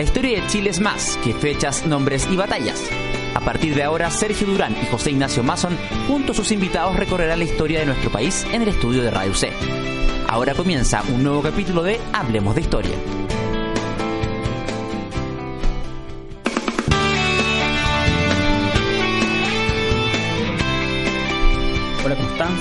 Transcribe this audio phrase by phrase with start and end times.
[0.00, 2.82] La historia de Chile es más que fechas, nombres y batallas.
[3.34, 5.76] A partir de ahora, Sergio Durán y José Ignacio Mason,
[6.08, 9.34] junto a sus invitados, recorrerán la historia de nuestro país en el estudio de Radio
[9.34, 9.52] C.
[10.26, 13.19] Ahora comienza un nuevo capítulo de Hablemos de Historia.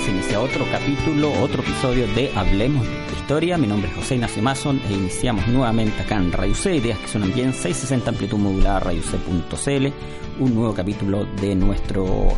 [0.10, 3.58] Inicia otro capítulo, otro episodio de Hablemos de Historia.
[3.58, 7.08] Mi nombre es José Ignacio Mason e iniciamos nuevamente acá en Radio C, ideas que
[7.08, 9.88] suenan bien, 660 amplitud modulada, radioc.cl,
[10.40, 12.30] un nuevo capítulo de nuestro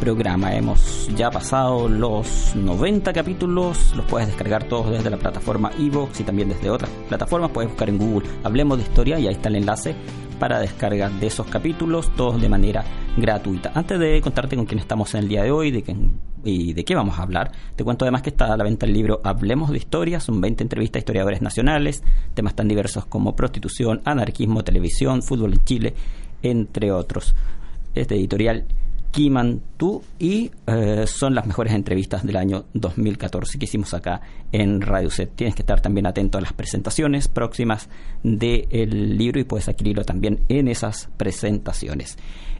[0.00, 0.54] programa.
[0.54, 6.24] Hemos ya pasado los 90 capítulos, los puedes descargar todos desde la plataforma Evox y
[6.24, 7.50] también desde otras plataformas.
[7.50, 9.96] Puedes buscar en Google Hablemos de Historia y ahí está el enlace
[10.38, 12.84] para descarga de esos capítulos, todos de manera
[13.16, 13.72] gratuita.
[13.74, 15.84] Antes de contarte con quién estamos en el día de hoy de
[16.44, 18.92] y de qué vamos a hablar, te cuento además que está a la venta el
[18.92, 22.02] libro Hablemos de Historia, son 20 entrevistas a historiadores nacionales,
[22.34, 25.94] temas tan diversos como prostitución, anarquismo, televisión, fútbol en Chile,
[26.42, 27.34] entre otros.
[27.94, 28.64] Este editorial
[29.16, 34.20] Kimantú y eh, son las mejores entrevistas del año 2014 que hicimos acá
[34.52, 35.34] en Radio Set.
[35.34, 37.88] Tienes que estar también atento a las presentaciones próximas
[38.22, 42.18] del libro y puedes adquirirlo también en esas presentaciones.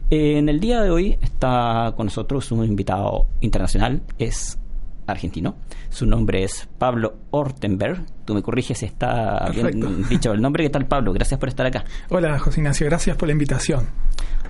[0.09, 4.57] En el día de hoy está con nosotros un invitado internacional, es
[5.07, 5.55] argentino.
[5.89, 8.05] Su nombre es Pablo Ortenberg.
[8.25, 10.63] Tú me corriges si está bien dicho el nombre.
[10.63, 11.13] ¿Qué tal, Pablo?
[11.13, 11.85] Gracias por estar acá.
[12.09, 12.85] Hola, José Ignacio.
[12.85, 13.87] Gracias por la invitación.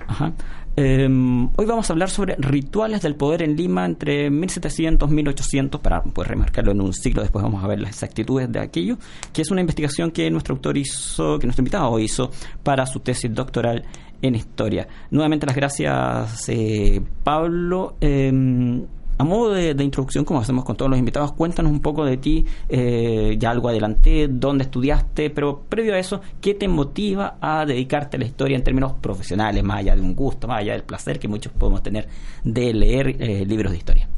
[0.06, 0.32] Ajá.
[0.80, 1.08] Eh,
[1.56, 6.00] hoy vamos a hablar sobre rituales del poder en Lima entre 1700 y 1800, para
[6.04, 8.96] poder remarcarlo en un siglo, después vamos a ver las exactitudes de aquello,
[9.32, 12.30] que es una investigación que nuestro autor hizo, que nuestro invitado hizo
[12.62, 13.84] para su tesis doctoral
[14.22, 14.86] en historia.
[15.10, 17.96] Nuevamente las gracias, eh, Pablo.
[18.00, 18.86] Eh,
[19.18, 22.46] a modo de, introducción, como hacemos con todos los invitados, cuéntanos un poco de ti,
[22.68, 28.16] eh, ya algo adelanté, dónde estudiaste, pero previo a eso, ¿qué te motiva a dedicarte
[28.16, 31.18] a la historia en términos profesionales, más allá de un gusto, más allá del placer
[31.18, 32.08] que muchos podemos tener
[32.44, 34.08] de leer eh, libros de historia?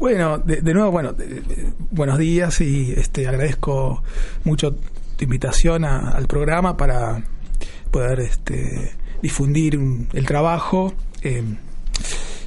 [0.00, 1.14] Bueno, de, nuevo, bueno,
[1.92, 4.02] buenos días y este agradezco
[4.42, 4.74] mucho
[5.16, 7.22] tu invitación al programa para
[7.92, 10.92] poder este, difundir un, el trabajo.
[11.22, 11.44] Eh,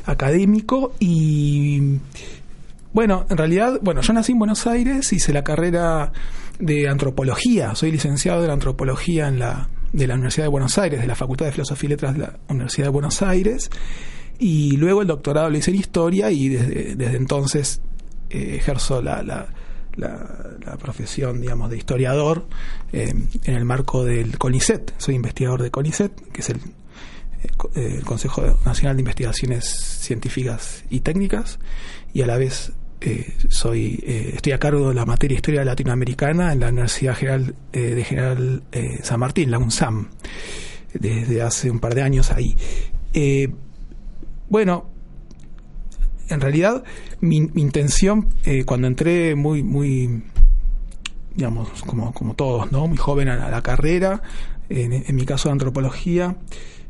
[0.08, 2.00] académico y
[2.94, 6.12] bueno, en realidad, bueno, yo nací en Buenos Aires, hice la carrera
[6.58, 11.00] de antropología, soy licenciado de la antropología en la de la Universidad de Buenos Aires,
[11.02, 13.70] de la Facultad de Filosofía y Letras de la Universidad de Buenos Aires,
[14.40, 17.82] y luego el doctorado lo hice en historia y desde, desde entonces
[18.30, 19.48] eh, ejerzo la, la,
[19.96, 22.46] la, la, profesión, digamos, de historiador
[22.92, 23.14] eh,
[23.44, 24.94] en el marco del CONICET.
[24.98, 26.60] Soy investigador de CONICET, que es el
[27.76, 29.66] el Consejo Nacional de Investigaciones
[30.02, 31.60] Científicas y Técnicas
[32.14, 36.52] y a la vez eh, soy eh, estoy a cargo de la materia Historia Latinoamericana
[36.52, 38.64] en la Universidad General eh, de General
[39.04, 40.10] San Martín, la UNSAM,
[40.94, 42.58] desde hace un par de años ahí.
[44.50, 44.90] bueno,
[46.30, 46.84] en realidad
[47.22, 48.30] mi, mi intención
[48.66, 50.24] cuando entré muy muy
[51.36, 52.88] digamos como como todos, ¿no?
[52.88, 54.24] Muy joven a, la carrera,
[54.70, 56.36] en mi caso de antropología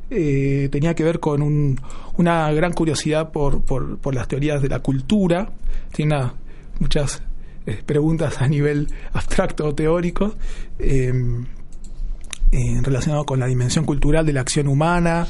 [0.09, 1.79] eh, tenía que ver con un,
[2.18, 5.50] una gran curiosidad por, por, las teorías de la cultura.
[5.91, 6.34] Tiene una,
[6.79, 7.22] muchas
[7.66, 10.35] eh, preguntas a nivel abstracto o teórico
[10.79, 11.12] eh,
[12.81, 15.28] relacionado con la dimensión cultural de la acción humana.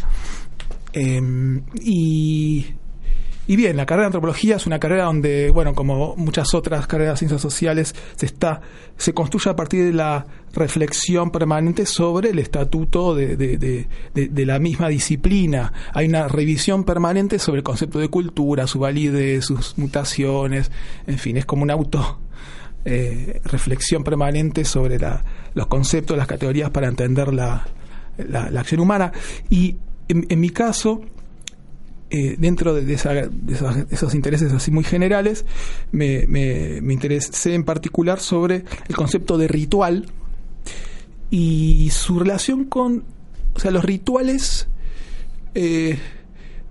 [0.94, 2.65] y
[3.47, 7.16] y bien, la carrera de antropología es una carrera donde, bueno, como muchas otras carreras
[7.16, 8.62] de ciencias sociales, se está,
[8.97, 14.46] se construye a partir de la reflexión permanente sobre el estatuto de, de, de, de
[14.46, 15.72] la misma disciplina.
[15.94, 20.72] Hay una revisión permanente sobre el concepto de cultura, su validez, sus mutaciones,
[21.06, 22.19] en fin, es como un auto
[22.86, 27.68] eh, reflexión permanente sobre la, los conceptos, las categorías para entender la,
[28.18, 29.12] la, la acción humana.
[29.50, 31.02] Y en, en mi caso,
[32.09, 33.13] eh, dentro de, esa,
[33.90, 35.45] esos, intereses así muy generales,
[35.91, 40.06] me, me, me, interesé en particular sobre el concepto de ritual
[41.30, 43.04] y su relación con,
[43.56, 44.68] o sea, los rituales
[45.54, 45.98] eh,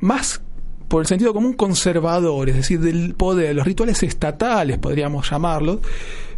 [0.01, 0.41] más
[0.89, 5.81] por el sentido común conservador, es decir, del poder, los rituales estatales, podríamos llamarlos,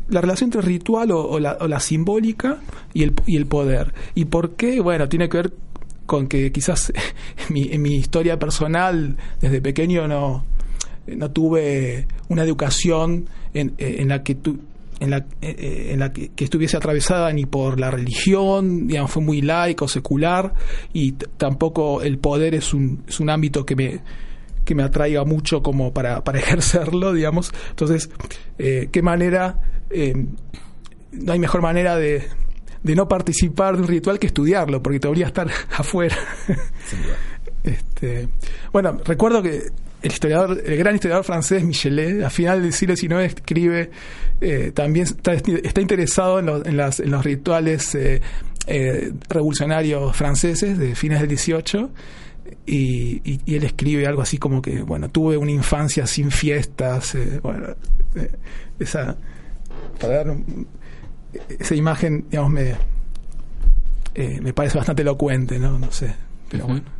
[0.09, 2.59] la relación entre ritual o, o, la, o la, simbólica
[2.95, 3.93] y el, y el poder.
[4.15, 4.81] ¿Y por qué?
[4.81, 5.53] Bueno, tiene que ver
[6.09, 6.91] con que quizás
[7.49, 10.47] en mi, en mi historia personal desde pequeño no,
[11.07, 14.59] no tuve una educación en, en la que tu,
[15.01, 19.43] en la, en la que, que, estuviese atravesada ni por la religión, digamos, fue muy
[19.43, 20.55] laico, secular,
[20.95, 24.01] y tampoco el poder es un, es un ámbito que me,
[24.65, 27.53] que me atraiga mucho como para, para ejercerlo, digamos.
[27.69, 28.09] Entonces,
[28.59, 29.61] eh, ¿qué manera?
[29.91, 30.15] Eh,
[31.13, 32.25] no hay mejor manera de,
[32.83, 36.17] de no participar de un ritual que estudiarlo, porque te a estar afuera.
[37.65, 38.29] Este,
[38.73, 39.63] bueno, recuerdo que
[40.01, 43.91] el historiador, el gran historiador francés Michelet, a final del siglo XIX escribe,
[44.41, 48.21] eh, también está, interesado en, los rituales eh,
[48.67, 51.89] eh, revolucionarios franceses de fines del XVIII.
[52.65, 57.75] Y, él escribe algo así como que, bueno, tuve una infancia sin fiestas, bueno,
[58.79, 59.17] esa,
[59.99, 60.37] para dar
[61.49, 62.75] esa imagen, digamos, me,
[64.41, 65.79] me parece bastante elocuente, ¿no?
[65.79, 66.15] No sé,
[66.51, 66.99] pero bueno.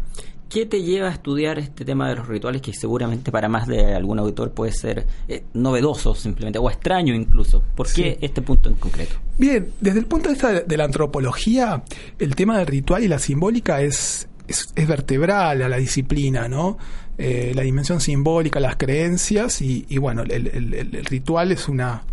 [0.49, 3.95] ¿Qué te lleva a estudiar este tema de los rituales que seguramente para más de
[3.95, 7.63] algún autor puede ser eh, novedoso simplemente o extraño incluso?
[7.75, 9.17] ¿Por qué este punto en concreto?
[9.37, 11.83] Bien, desde el punto de vista de, la antropología,
[12.19, 16.79] el tema del ritual y la simbólica es, es, vertebral a la disciplina, ¿no?
[17.19, 22.05] Eh, la dimensión simbólica, las creencias y, bueno, el ritual es una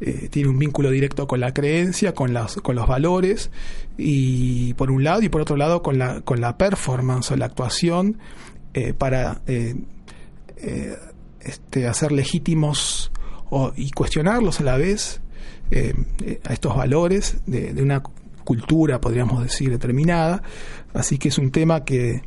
[0.00, 3.50] eh, tiene un vínculo directo con la creencia, con, las, con los valores,
[3.96, 7.46] y por un lado, y por otro lado con la, con la performance o la
[7.46, 8.18] actuación
[8.74, 9.76] eh, para eh,
[11.40, 13.12] este, hacer legítimos
[13.76, 15.20] y cuestionarlos a la vez
[16.44, 18.02] a estos valores de, de, una
[18.44, 20.42] cultura, podríamos decir, determinada.
[20.94, 22.22] Así que es un tema que,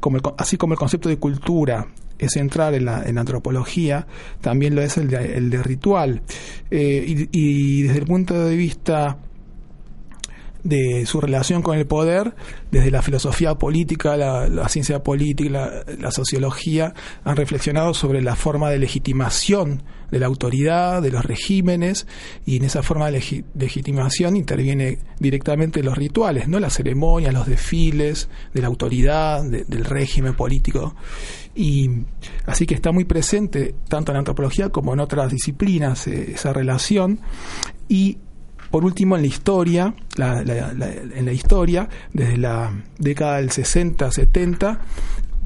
[0.00, 1.86] como así como el concepto de cultura
[2.18, 4.06] es entrar en la, en antropología,
[4.40, 6.22] también lo es el de, el de ritual.
[6.70, 9.18] Eh, y, desde el punto de vista
[10.62, 12.34] de su relación con el poder,
[12.70, 16.92] desde la filosofía política, la, ciencia política, la, sociología,
[17.24, 22.06] han reflexionado sobre la forma de legitimación de la autoridad, de los regímenes,
[22.44, 28.28] y en esa forma de legitimación interviene directamente los rituales, no las ceremonias, los desfiles
[28.52, 30.94] de la autoridad, del régimen político.
[31.54, 31.90] Y
[32.44, 36.52] así que está muy presente tanto en la antropología como en otras disciplinas eh, esa
[36.52, 37.20] relación.
[37.88, 38.18] Y
[38.70, 44.78] por último, en la historia, en la historia, desde la década del 60-70,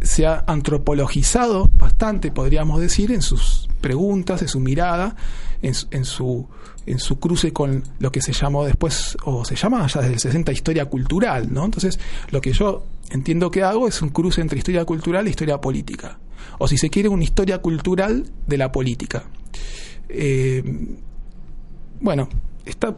[0.03, 5.17] se ha antropologizado bastante, podríamos decir, en sus preguntas, en su mirada,
[5.63, 6.49] en, en, su,
[6.87, 10.21] en su cruce con lo que se llamó después, o se llama ya desde el
[10.21, 11.65] 60, historia cultural, ¿no?
[11.65, 11.99] Entonces,
[12.31, 16.19] lo que yo entiendo que hago es un cruce entre historia cultural e historia política.
[16.59, 19.25] O si se quiere, una historia cultural de la política.
[20.09, 20.63] Eh,
[22.01, 22.29] bueno,
[22.65, 22.97] está,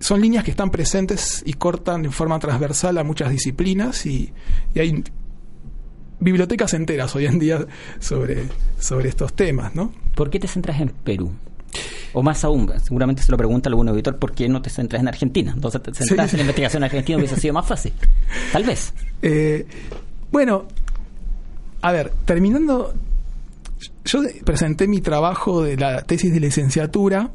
[0.00, 4.32] son líneas que están presentes y cortan en forma transversal a muchas disciplinas y,
[4.74, 5.02] hay
[6.22, 7.66] bibliotecas enteras hoy en día
[7.98, 8.44] sobre,
[8.78, 9.92] sobre estos temas, ¿no?
[10.14, 11.32] ¿Por qué te centras en Perú?
[12.12, 15.08] O más aún, seguramente se lo pregunta algún auditor, ¿por qué no te centras en
[15.08, 15.52] Argentina?
[15.54, 17.92] Entonces te centras en la investigación argentina hubiese sido más fácil.
[18.52, 18.92] Tal vez.
[19.22, 19.66] Eh,
[20.30, 20.66] bueno,
[21.80, 22.92] a ver, terminando,
[24.04, 27.30] yo presenté mi trabajo de la tesis de licenciatura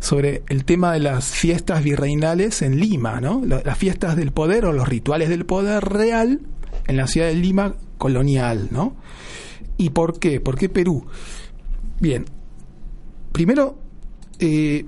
[0.00, 3.42] sobre el tema de las fiestas virreinales en Lima, ¿no?
[3.44, 6.40] Las fiestas del poder o los rituales del poder real
[6.86, 8.94] en la ciudad de Lima colonial, ¿no?
[9.76, 10.40] ¿Y por qué?
[10.40, 11.04] ¿Por qué Perú?
[12.00, 12.24] Bien,
[13.32, 13.78] primero
[14.38, 14.84] eh,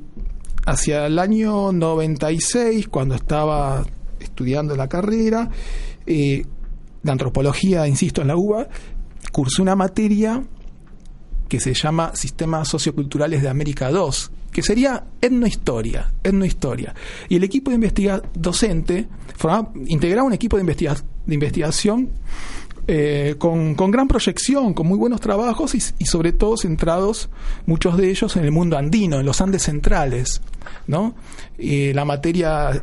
[0.65, 3.85] hacia el año 96, cuando estaba
[4.19, 5.51] estudiando la carrera
[6.07, 6.45] eh,
[7.03, 8.69] de antropología, insisto, en la UBA,
[9.33, 10.43] cursé una materia
[11.49, 14.11] que se llama Sistemas Socioculturales de América II,
[14.53, 16.95] que sería etnohistoria, etnohistoria.
[17.29, 19.09] Y el equipo de investigación docente
[19.87, 22.11] integraba un equipo de, de investigación
[22.93, 27.31] eh, con, gran proyección, con muy buenos trabajos y, sobre todo centrados,
[27.65, 30.43] muchos de ellos, en el mundo andino, en los Andes centrales.
[30.89, 31.15] ¿no?
[31.57, 32.83] Y la materia,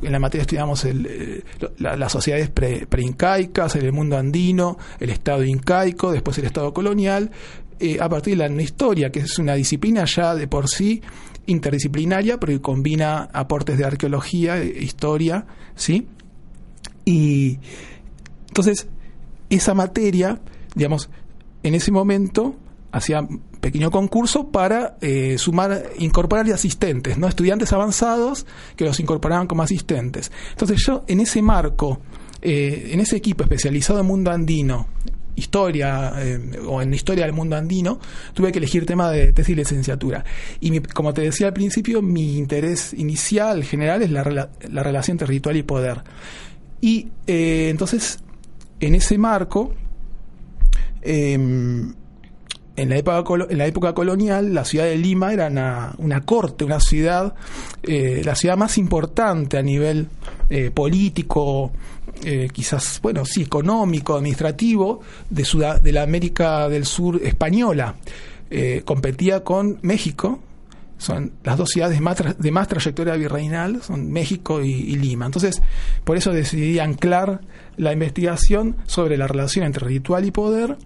[0.00, 1.42] en la materia estudiamos eh,
[1.78, 7.32] las sociedades preincaicas, en el mundo andino, el Estado incaico, después el Estado colonial,
[7.80, 11.02] eh, a partir de la historia, que es una disciplina ya de por sí
[11.46, 16.06] interdisciplinaria, pero que combina aportes de arqueología, e historia, ¿sí?
[17.04, 17.58] Y
[18.46, 18.86] entonces,
[19.50, 20.40] esa materia,
[20.74, 21.10] digamos,
[21.62, 22.56] en ese momento
[22.92, 23.26] hacía
[23.60, 27.28] pequeño concurso para eh, sumar, incorporar asistentes, ¿no?
[27.28, 30.30] Estudiantes avanzados que los incorporaban como asistentes.
[30.50, 32.00] Entonces yo en ese marco,
[32.40, 34.88] eh, en ese equipo especializado en mundo andino,
[35.34, 38.00] historia eh, o en historia del mundo andino,
[38.34, 40.24] tuve que elegir tema de tesis y licenciatura.
[40.60, 45.60] Y como te decía al principio, mi interés inicial, general, es la, la relación territorial
[45.60, 46.02] y poder.
[46.80, 48.20] Y entonces
[48.80, 49.74] en ese marco,
[51.02, 51.94] em,
[52.76, 55.48] en, la época, en la época colonial, la ciudad de Lima era
[55.98, 57.34] una, corte, una ciudad,
[57.82, 60.08] eh, la ciudad más importante a nivel
[60.48, 61.72] eh, político,
[62.24, 67.96] eh, quizás, bueno, sí, económico, administrativo, de, de la América del Sur española.
[68.84, 70.40] competía con México
[70.98, 75.26] son las dos ciudades más de más trayectoria virreinal, son México y, Lima.
[75.26, 75.62] Entonces,
[76.04, 77.40] por eso decidí anclar
[77.76, 80.76] la investigación sobre la relación entre ritual y poder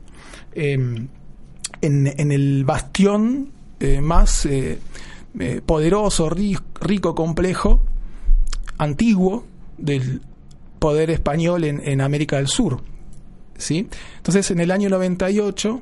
[0.54, 1.08] em,
[1.80, 3.50] en, el bastión
[3.80, 4.78] eh, más eh,
[5.40, 7.82] eh, poderoso, rico, complejo,
[8.76, 9.46] antiguo
[9.78, 10.20] del
[10.78, 12.82] poder español en, América del Sur.
[13.56, 13.88] ¿sí?
[14.18, 15.80] Entonces, en el año 98,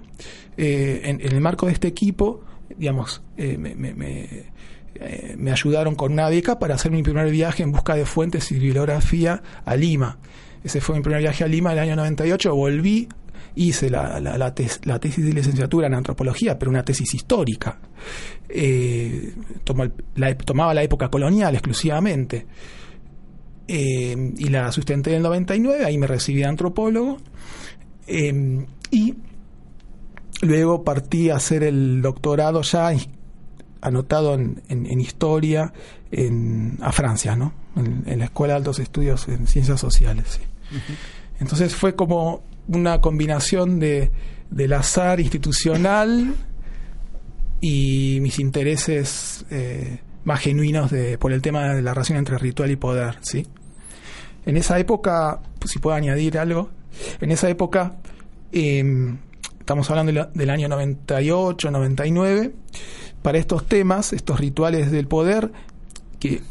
[0.56, 2.42] en el marco de este equipo,
[2.76, 3.58] digamos, eh,
[4.94, 8.50] eh, me, ayudaron con una beca para hacer mi primer viaje en busca de fuentes
[8.52, 10.18] y bibliografía a Lima.
[10.62, 12.54] Ese fue mi primer viaje a Lima el año 98.
[12.54, 13.08] Volví,
[13.54, 17.78] hice la, la, tesis de licenciatura en antropología, pero una tesis histórica.
[18.48, 19.34] Eh,
[19.64, 22.46] tomaba la época colonial exclusivamente.
[23.66, 27.18] y la sustenté en el 99, ahí me recibí de antropólogo.
[28.90, 29.14] y
[30.42, 32.92] Luego partí a hacer el doctorado ya
[33.82, 35.72] anotado en, historia
[36.10, 37.52] en, a Francia, ¿no?
[37.76, 40.40] En, la Escuela de Altos Estudios en Ciencias Sociales.
[41.38, 44.10] Entonces fue como una combinación de,
[44.50, 46.34] del azar institucional
[47.60, 52.70] y mis intereses eh, más genuinos de, por el tema de la relación entre ritual
[52.70, 53.46] y poder, ¿sí?
[54.46, 56.70] En esa época, si puedo añadir algo,
[57.20, 57.96] en esa época
[58.52, 59.14] eh,
[59.70, 62.52] estamos hablando del año 98, 99,
[63.22, 65.52] para estos temas, estos rituales del poder,
[66.18, 66.42] que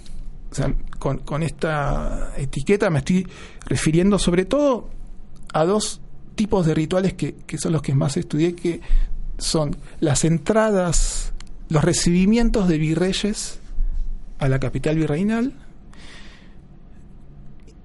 [0.99, 3.27] con, esta etiqueta me estoy
[3.65, 4.89] refiriendo sobre todo
[5.53, 5.99] a dos
[6.35, 8.79] tipos de rituales que, son los que más estudié, que
[9.37, 11.33] son las entradas,
[11.67, 13.59] los recibimientos de virreyes
[14.37, 15.55] a la capital virreinal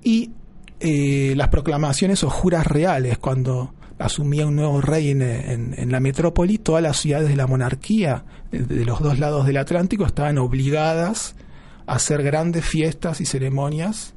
[0.01, 0.31] y
[0.79, 6.83] eh, las proclamaciones o juras reales, cuando asumía un nuevo rey en, la metrópoli, todas
[6.83, 11.37] las ciudades de la monarquía de, los dos lados del Atlántico estaban obligadas
[11.87, 14.15] a hacer grandes fiestas y ceremonias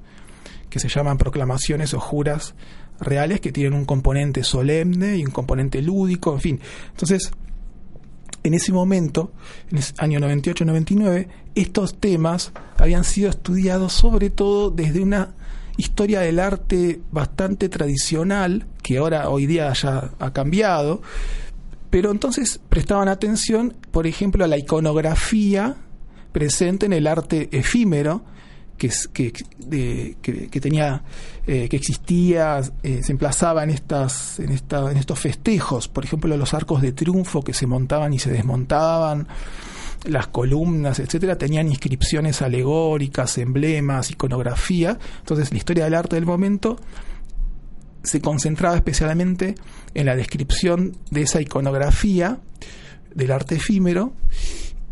[0.70, 2.56] que se llaman proclamaciones o juras
[3.00, 6.60] reales que tienen un componente solemne y un componente lúdico, en fin.
[6.90, 7.32] Entonces,
[8.44, 9.32] en ese momento,
[9.70, 15.36] en el año 98-99, estos temas habían sido estudiados sobre todo desde una
[15.78, 21.02] historia del arte bastante tradicional, que ahora hoy día ya ha cambiado,
[21.90, 25.76] pero entonces prestaban atención, por ejemplo, a la iconografía
[26.32, 28.24] presente en el arte efímero,
[28.78, 31.02] que, que, tenía
[31.48, 36.38] eh, que existía eh, se emplazaba en estas en esta, en estos festejos por ejemplo
[36.38, 39.28] los arcos de triunfo que se montaban y se desmontaban
[40.08, 44.98] las columnas, etcétera, tenían inscripciones alegóricas, emblemas, iconografía.
[45.20, 46.78] Entonces, la historia del arte del momento
[48.04, 49.56] se concentraba especialmente
[49.94, 52.40] en la descripción de esa iconografía
[53.14, 54.14] del arte efímero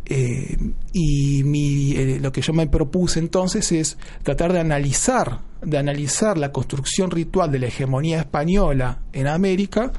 [0.07, 0.57] eh,
[0.93, 6.38] y mi, eh, lo que yo me propuse entonces es tratar de analizar, de analizar
[6.38, 9.91] la construcción ritual de la hegemonía española en América,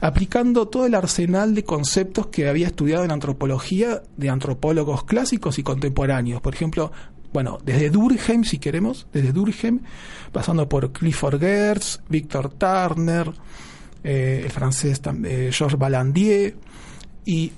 [0.00, 5.62] aplicando todo el arsenal de conceptos que había estudiado en antropología de antropólogos clásicos y
[5.62, 6.42] contemporáneos.
[6.42, 6.92] Por ejemplo,
[7.32, 9.80] bueno, desde Durkheim, si queremos, desde Durkheim,
[10.32, 13.32] pasando por Clifford Geertz, Victor Turner,
[14.04, 15.00] eh, el francés
[15.50, 16.56] Georges Balandier,
[17.24, 17.52] y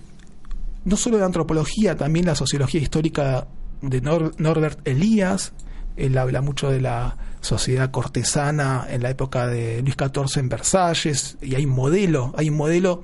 [0.89, 3.47] no solo de antropología, también la sociología histórica
[3.83, 5.53] de Norbert Elias,
[5.97, 11.37] él habla mucho de la sociedad cortesana en la época de Luis XIV en Versalles,
[11.43, 13.03] y hay un modelo, hay un modelo,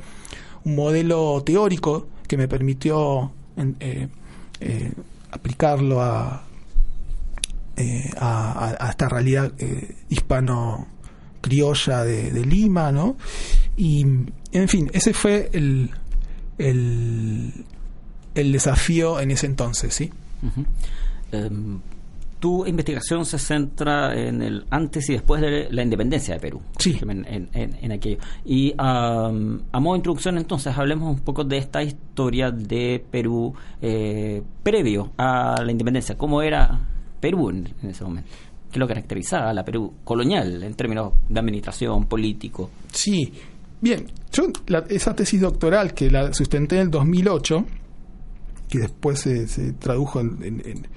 [0.65, 3.33] un modelo teórico que me permitió
[3.81, 4.09] eh,
[4.61, 4.93] eh,
[5.31, 6.03] aplicarlo
[7.77, 9.53] eh, a, a, esta realidad
[10.09, 10.89] hispano
[11.41, 13.17] criolla de, de, Lima, ¿no?
[13.77, 14.07] Y,
[14.53, 15.91] en fin, ese fue el,
[16.59, 17.53] el,
[18.35, 20.11] el desafío en ese entonces, ¿sí?
[21.33, 21.81] Em,
[22.45, 26.61] tu investigación se centra en el antes y después de la independencia de Perú.
[26.79, 27.01] Sí.
[27.03, 28.19] En, aquello.
[28.45, 34.43] Y a modo de introducción, entonces, hablemos un poco de esta historia de Perú eh,
[34.63, 36.19] previo a la independencia.
[36.19, 36.81] ¿Cómo era
[37.19, 38.29] Perú en, ese momento?
[38.71, 42.69] ¿Qué lo caracterizaba la Perú colonial en términos de administración, político?
[42.93, 43.33] Sí.
[43.81, 44.49] Bien, yo
[44.91, 47.65] esa tesis doctoral que la sustenté en el 2008
[48.75, 50.89] que después se, tradujo en,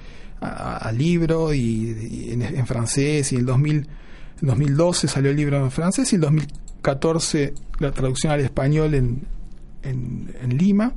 [0.94, 3.86] libro y, en, francés y en el 2000,
[4.40, 9.22] 2012 salió el libro en francés y en 2014 la traducción al español en,
[9.84, 10.92] en, Lima.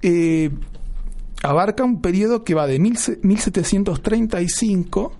[0.00, 0.48] Eh,
[1.42, 5.12] abarca un periodo que va de 1735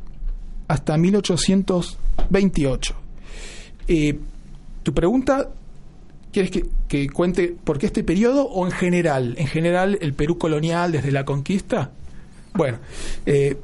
[0.69, 2.95] hasta 1828.
[3.89, 4.19] Eh,
[4.83, 5.51] tu pregunta
[6.37, 9.37] ¿Quieres que, cuente por qué este periodo o en general?
[9.38, 11.93] En general, el Perú colonial desde la conquista.
[12.52, 12.76] Bueno,
[13.25, 13.57] eh,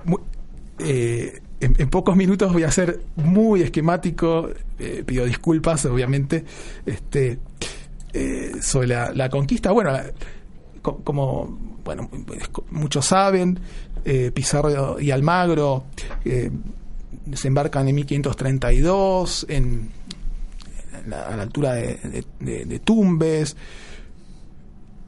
[0.79, 4.49] eh, en, pocos minutos voy a ser muy esquemático,
[4.79, 6.47] eh, pido disculpas, obviamente,
[6.87, 7.41] este,
[8.63, 9.71] sobre la, conquista.
[9.71, 9.93] Bueno,
[10.81, 12.09] como bueno,
[12.71, 13.61] muchos saben,
[14.33, 15.85] Pizarro y Almagro
[17.27, 19.91] desembarcan en 1532 en
[21.11, 23.57] a la altura de, Tumbes,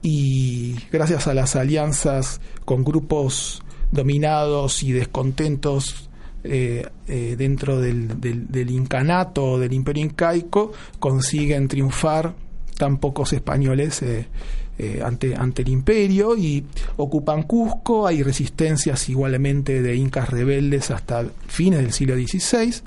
[0.03, 6.11] y gracias a las alianzas con grupos dominados y descontentos
[6.43, 12.35] eh, eh, dentro del, del, incanato, del imperio incaico, consiguen triunfar
[12.77, 19.95] tan pocos españoles eh, ante, ante el imperio y ocupan Cusco, hay resistencias igualmente de
[19.95, 22.83] incas rebeldes hasta fines del siglo XVI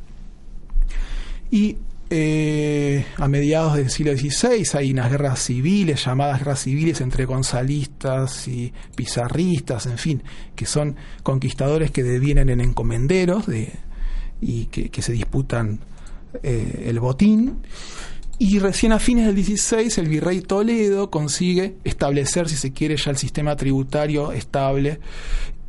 [1.49, 1.77] y
[2.09, 8.47] eh, a mediados del siglo XVI hay unas guerras civiles, llamadas guerras civiles entre gonzalistas
[8.47, 10.23] y pizarristas, en fin,
[10.55, 13.45] que son conquistadores que devienen en encomenderos
[14.39, 15.79] y que, se disputan
[16.43, 17.57] eh, el botín.
[18.39, 23.11] Y recién a fines del XVI el virrey Toledo consigue establecer, si se quiere, ya
[23.11, 24.99] el sistema tributario estable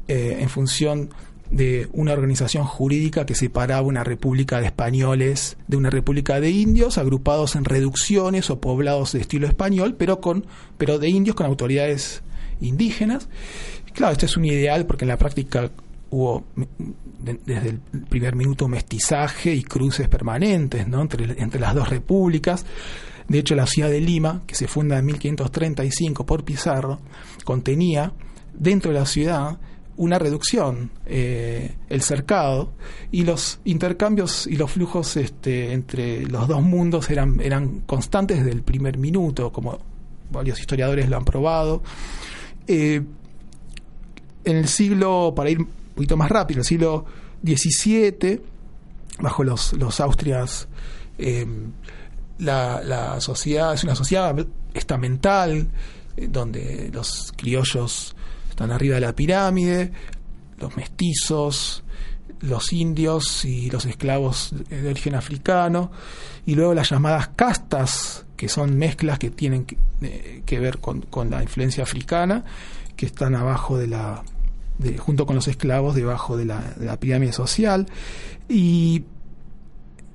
[0.06, 1.10] eh, en función
[1.50, 6.98] de una organización jurídica que separaba una república de españoles de una república de indios
[6.98, 12.22] agrupados en reducciones o poblados de estilo español, pero con pero de indios con autoridades
[12.60, 13.28] indígenas.
[13.94, 15.70] Claro, este es un ideal porque en la práctica
[16.10, 16.44] hubo
[17.18, 17.78] desde el
[18.08, 21.02] primer minuto mestizaje y cruces permanentes ¿no?
[21.02, 22.64] entre, entre las dos repúblicas.
[23.26, 27.00] De hecho, la ciudad de Lima, que se funda en 1535 por Pizarro,
[27.44, 28.12] contenía
[28.54, 29.58] dentro de la ciudad
[29.98, 32.72] una reducción, eh, el cercado,
[33.10, 38.52] y los intercambios y los flujos este, entre los dos mundos eran, eran constantes desde
[38.52, 39.78] el primer minuto, como
[40.30, 41.82] varios historiadores lo han probado.
[42.66, 43.02] Eh,
[44.44, 47.04] en el siglo, para ir un poquito más rápido, el siglo
[47.44, 48.40] XVII,
[49.18, 50.68] bajo los, los Austrias,
[51.18, 51.44] eh,
[52.38, 55.68] la, la, sociedad es una sociedad estamental,
[56.16, 58.14] donde los criollos
[58.58, 59.92] están arriba de la pirámide,
[60.58, 61.84] los mestizos,
[62.40, 65.92] los indios y los esclavos de origen africano,
[66.44, 71.40] y luego las llamadas castas, que son mezclas que tienen que, eh, ver con, la
[71.40, 72.44] influencia africana,
[72.96, 74.24] que están abajo de la,
[74.98, 77.86] junto con los esclavos, debajo de la, de la pirámide social,
[78.48, 79.04] y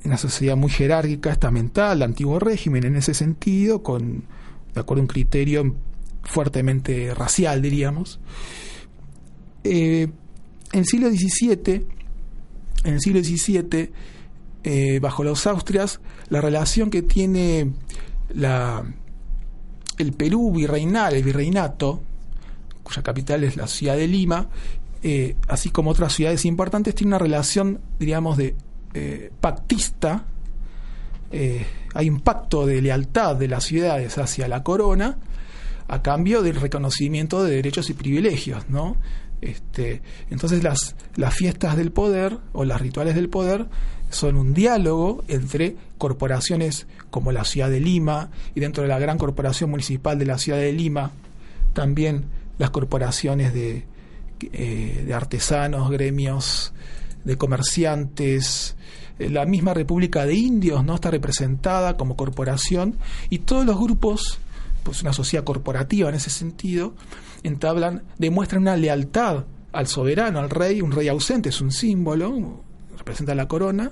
[0.03, 4.25] una sociedad muy jerárquica, estamental, el antiguo régimen en ese sentido, con
[4.73, 5.75] de acuerdo a un criterio
[6.23, 8.19] fuertemente racial, diríamos.
[9.63, 10.07] Eh,
[10.71, 11.85] en siglo XVII,
[12.85, 13.91] en siglo XVII,
[14.63, 17.73] eh, bajo los Austrias, la relación que tiene
[18.33, 18.83] la,
[19.97, 22.01] el Perú virreinal, el virreinato,
[22.81, 24.49] cuya capital es la ciudad de Lima,
[25.03, 28.55] eh, así como otras ciudades importantes, tiene una relación, diríamos, de
[29.39, 30.25] pactista.
[31.95, 35.17] hay un pacto de lealtad de las ciudades hacia la corona,
[35.87, 38.97] a cambio del reconocimiento de derechos y privilegios, ¿no?
[39.41, 43.65] Este, entonces las, las fiestas del poder o las rituales del poder
[44.09, 49.17] son un diálogo entre corporaciones como la ciudad de Lima y dentro de la gran
[49.17, 51.11] corporación municipal de la ciudad de Lima
[51.73, 52.25] también
[52.57, 53.85] las corporaciones de,
[54.53, 56.73] eh, de artesanos, gremios,
[57.23, 58.75] de comerciantes,
[59.19, 62.97] eh, la misma República de Indios no está representada como corporación
[63.29, 64.39] y todos los grupos
[64.83, 66.95] pues una sociedad corporativa en ese sentido,
[67.43, 72.63] entablan, demuestran una lealtad al soberano, al rey, un rey ausente es un símbolo,
[72.97, 73.91] representa la corona,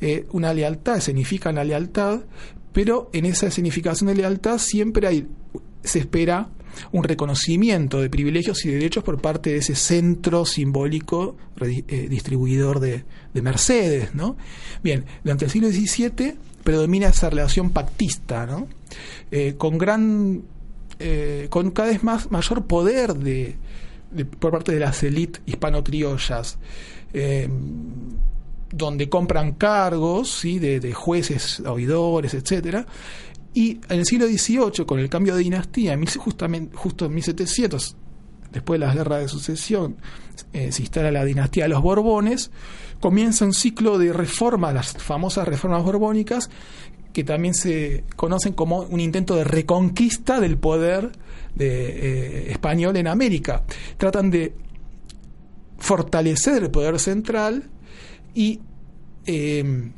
[0.00, 2.20] eh, una lealtad significa la lealtad,
[2.72, 5.26] pero en esa significación de lealtad siempre hay,
[5.82, 6.50] se espera
[6.92, 13.04] un reconocimiento de privilegios y derechos por parte de ese centro simbólico eh, distribuidor de,
[13.32, 14.36] de, Mercedes, ¿no?
[14.82, 18.68] Bien, durante el siglo XVII predomina esa relación pactista, ¿no?
[19.30, 20.42] Eh, con gran,
[20.98, 23.56] eh, con cada vez más mayor poder de,
[24.38, 26.58] por parte de las élites hispano-criollas,
[27.12, 27.48] eh,
[28.70, 30.58] donde compran cargos ¿sí?
[30.58, 32.86] de, jueces, oidores, etcétera.
[33.54, 37.96] Y en el siglo XVIII, con el cambio de dinastía, justamente, justo en 1700,
[38.52, 39.96] después de las guerras de sucesión,
[40.52, 42.50] se instala la dinastía de los Borbones,
[43.00, 46.50] comienza un ciclo de reformas, las famosas reformas borbónicas,
[47.16, 51.12] que también se conocen como un intento de reconquista del poder
[51.54, 53.62] de, eh, español en América.
[53.96, 54.52] Tratan de
[55.78, 57.70] fortalecer el poder central
[58.34, 58.60] y
[59.24, 59.94] em,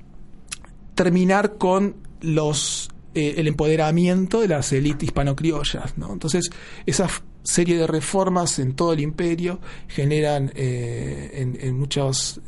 [0.95, 5.99] terminar con los eh, el empoderamiento de las élites hispano-criollas.
[5.99, 6.13] ¿no?
[6.13, 6.51] Entonces,
[6.87, 7.09] esa
[7.43, 12.41] serie de reformas en todo el imperio generan en, en, muchos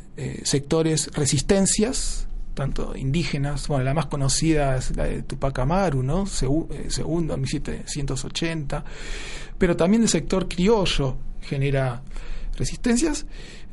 [0.43, 6.25] sectores resistencias tanto indígenas, bueno, la más conocida es la de Tupac Amaru, ¿no?
[6.25, 8.83] segundo, en 1780,
[9.57, 12.01] pero también el sector criollo genera
[12.57, 13.25] resistencias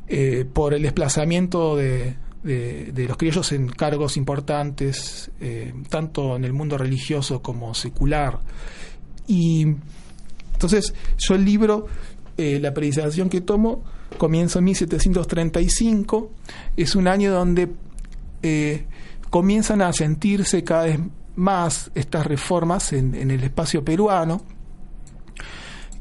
[0.07, 6.53] eh, por el desplazamiento de, de, los criollos en cargos importantes, eh, tanto en el
[6.53, 8.39] mundo religioso como secular.
[9.27, 9.75] Y
[10.53, 11.87] entonces yo el libro,
[12.37, 13.83] eh, la predicación que tomo,
[14.17, 16.31] comienza en 1735,
[16.77, 17.69] es un año donde
[19.29, 20.99] comienzan a sentirse cada vez
[21.35, 24.41] más estas reformas en, el espacio peruano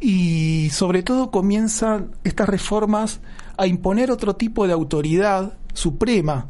[0.01, 3.21] y sobre todo comienzan estas reformas
[3.57, 6.49] a imponer otro tipo de autoridad suprema.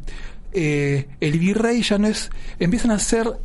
[0.51, 3.39] Eh, el virrey ya no es, empiezan a ser,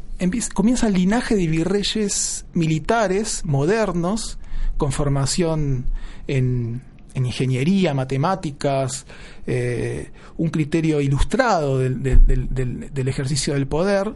[0.55, 4.39] comienza el linaje de virreyes militares modernos
[4.77, 5.87] con formación
[6.27, 6.83] en,
[7.15, 9.07] ingeniería, matemáticas,
[9.47, 14.13] eh, un criterio ilustrado del, del, ejercicio del poder,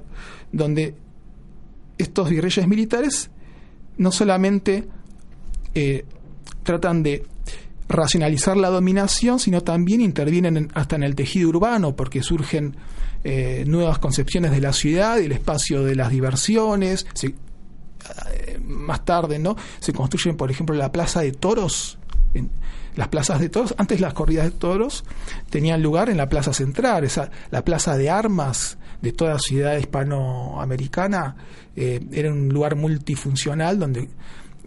[0.53, 0.95] donde
[1.97, 3.31] estos virreyes militares
[3.99, 4.89] no solamente
[5.75, 6.05] eh,
[6.65, 7.25] tratan de
[7.89, 12.77] racionalizar la dominación, sino también intervienen hasta en el tejido urbano, porque surgen
[13.25, 17.07] eh, nuevas concepciones de la ciudad y el espacio de las diversiones.
[18.61, 19.57] Más tarde, ¿no?
[19.81, 21.99] Se construyen, por ejemplo, la plaza de toros.
[22.35, 22.51] En,
[22.99, 25.05] las plazas de toros, antes las corridas de toros
[25.49, 31.37] tenían lugar en la plaza central, esa, la plaza de armas de toda ciudad hispanoamericana
[31.77, 34.09] era un lugar multifuncional donde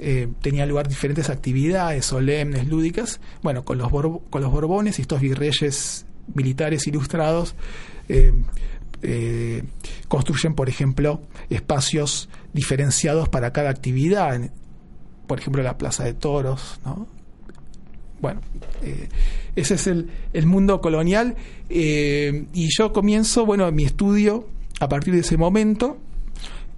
[0.03, 3.19] eh, tenía lugar diferentes actividades solemnes, lúdicas.
[3.43, 7.53] Bueno, con los, con los Borbones y estos virreyes militares ilustrados
[8.09, 8.33] eh,
[9.03, 9.63] eh,
[10.07, 14.39] construyen, por ejemplo, espacios diferenciados para cada actividad.
[15.27, 17.07] Por ejemplo, la Plaza de Toros, ¿no?
[18.21, 18.41] Bueno,
[19.55, 21.35] ese es el, el mundo colonial
[21.69, 24.47] y yo comienzo, bueno, mi estudio
[24.79, 25.97] a partir de ese momento,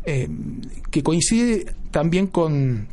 [0.03, 2.88] que coincide también con,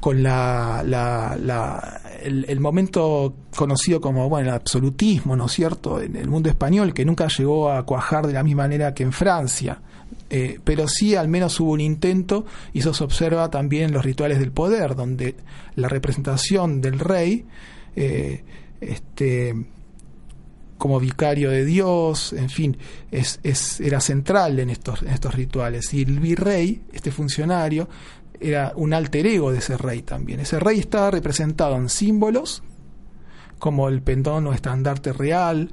[0.00, 6.28] con la, la, el, momento conocido como bueno el absolutismo, ¿no es cierto?, en el
[6.28, 9.80] mundo español, que nunca llegó a cuajar de la misma manera que en Francia.
[10.32, 14.04] Eh, pero sí al menos hubo un intento y eso se observa también en los
[14.04, 15.34] rituales del poder, donde
[15.74, 17.46] la representación del rey,
[17.96, 18.44] eh,
[18.80, 19.66] este,
[20.78, 22.78] como vicario de Dios, en fin,
[23.10, 25.92] es, es, era central en estos, en estos rituales.
[25.92, 27.88] Y el virrey, este funcionario,
[28.40, 30.40] era un alter ego de ese rey también.
[30.40, 32.62] Ese rey estaba representado en símbolos
[33.58, 35.70] como el pendón o estandarte real,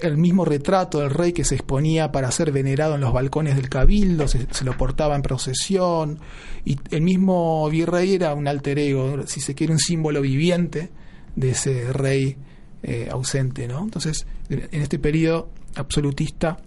[0.00, 3.68] el mismo retrato del rey que se exponía para ser venerado en los balcones del
[3.68, 6.20] cabildo, se, lo portaba en procesión,
[6.64, 10.90] y el mismo virrey era un alter ego, si se quiere, un símbolo viviente
[11.36, 12.36] de ese rey
[12.82, 13.66] eh, ausente.
[13.66, 13.80] ¿no?
[13.80, 16.58] Entonces, en este periodo absolutista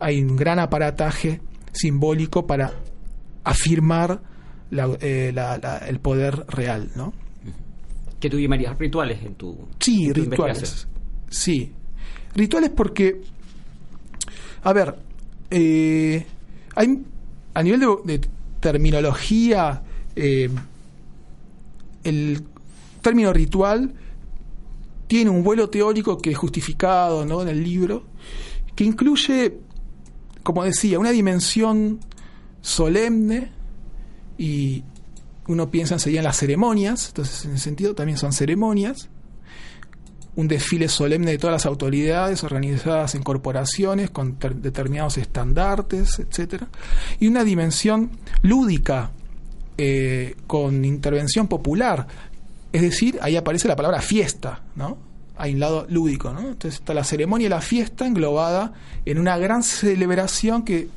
[0.00, 1.40] hay un gran aparataje
[1.72, 2.72] simbólico para
[3.44, 4.22] afirmar
[5.00, 5.34] eh,
[5.86, 7.12] el poder real, ¿no?
[8.18, 10.86] ¿Que tú llamarías rituales en tu Sí, rituales.
[11.28, 11.72] Sí.
[12.34, 13.22] Rituales porque,
[14.62, 14.96] a ver,
[15.50, 16.26] eh,
[16.74, 17.02] hay
[17.54, 18.20] a nivel de,
[18.60, 19.82] terminología,
[20.16, 20.48] eh,
[22.04, 22.44] el
[23.00, 23.92] término ritual
[25.06, 27.42] tiene un vuelo teórico que es justificado ¿no?
[27.42, 28.04] en el libro,
[28.74, 29.58] que incluye,
[30.42, 32.00] como decía, una dimensión
[32.62, 33.50] solemne,
[34.38, 34.82] y
[35.48, 39.08] uno piensa enseguida en las ceremonias, entonces en ese sentido también son ceremonias,
[40.34, 46.68] un desfile solemne de todas las autoridades organizadas en corporaciones con determinados estandartes, etcétera,
[47.20, 48.10] y una dimensión
[48.42, 49.10] lúdica
[49.76, 52.06] eh, con intervención popular,
[52.72, 54.98] es decir, ahí aparece la palabra fiesta, ¿no?
[55.36, 56.40] Hay un lado lúdico, ¿no?
[56.40, 58.72] Entonces está la ceremonia y la fiesta englobada
[59.04, 60.88] en una gran celebración que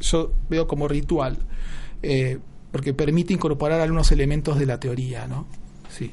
[0.00, 1.38] yo veo como ritual.
[2.02, 2.38] Eh,
[2.72, 5.46] porque permite incorporar algunos elementos de la teoría, ¿no?
[5.96, 6.12] Sí.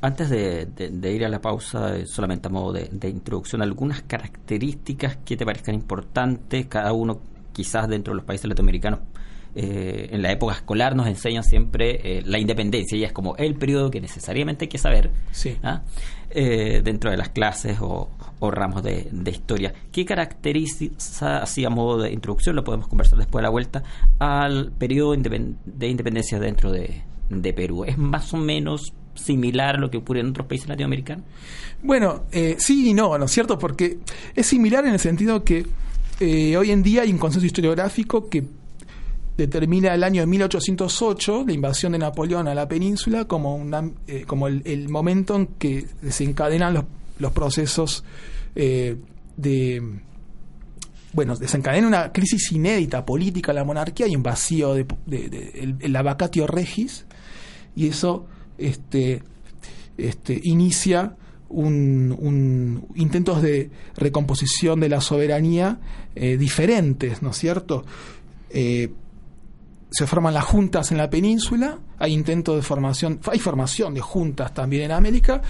[0.00, 5.36] Antes de, ir a la pausa, eh, solamente a modo de, introducción, algunas características que
[5.36, 7.20] te parezcan importantes, cada uno
[7.52, 9.00] quizás dentro de los países latinoamericanos,
[9.56, 13.54] eh, en la época escolar nos enseñan siempre eh, la independencia, y es como el
[13.54, 15.56] periodo que necesariamente hay que saber sí.
[15.62, 15.82] ¿ah?
[16.34, 18.10] dentro de las clases o,
[18.44, 19.72] o ramos de, historia.
[19.92, 23.82] ¿Qué caracteriza, así a modo de introducción, lo podemos conversar después de la vuelta,
[24.18, 27.02] al periodo de independencia dentro de,
[27.54, 27.84] Perú?
[27.84, 31.24] ¿Es más o menos similar a lo que ocurre en otros países latinoamericanos?
[31.82, 33.58] Bueno, eh, sí y no, ¿no es cierto?
[33.58, 33.98] Porque
[34.34, 35.66] es similar en el sentido que
[36.20, 38.44] eh, hoy en día hay un consenso historiográfico que
[39.36, 43.60] determina el año 1808, la invasión de Napoleón a la península, como,
[44.06, 46.84] eh, como el, momento en que desencadenan los,
[47.18, 48.04] los procesos
[48.54, 49.82] de...
[51.14, 54.84] Bueno, desencadena una crisis inédita política la monarquía y un vacío de,
[55.80, 57.06] el, abacatio regis
[57.76, 58.26] y eso
[58.58, 59.22] este,
[59.96, 61.16] este, inicia
[62.96, 65.78] intentos de recomposición de la soberanía
[66.16, 67.84] eh, diferentes, ¿no es cierto?
[69.94, 74.52] se forman las juntas en la península, hay intentos de formación, hay formación de juntas
[74.52, 75.40] también en América,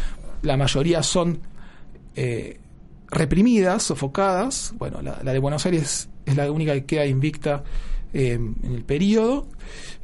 [0.42, 1.40] la mayoría son
[2.14, 2.60] eh,
[3.10, 7.64] reprimidas, sofocadas, bueno, la, de Buenos Aires es la única que queda invicta
[8.14, 9.46] eh, en el periodo,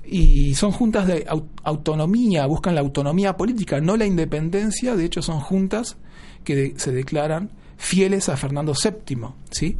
[0.04, 1.26] y son juntas de
[1.62, 5.96] autonomía, buscan la autonomía política, no la independencia, de hecho son juntas
[6.44, 9.18] que se declaran fieles a Fernando VII.
[9.50, 9.78] ¿sí?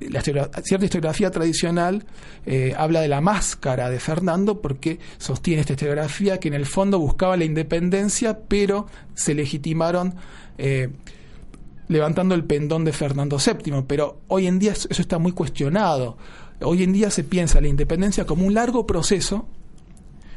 [0.00, 2.04] La cierta historiografía tradicional
[2.44, 6.98] eh, habla de la máscara de Fernando porque sostiene esta historiografía que en el fondo
[6.98, 10.16] buscaba la independencia, pero se legitimaron
[10.58, 10.90] eh,
[11.86, 13.84] levantando el pendón de Fernando VII.
[13.86, 16.18] Pero hoy en día eso está muy cuestionado.
[16.64, 19.46] Hoy en día se piensa la independencia como un largo proceso,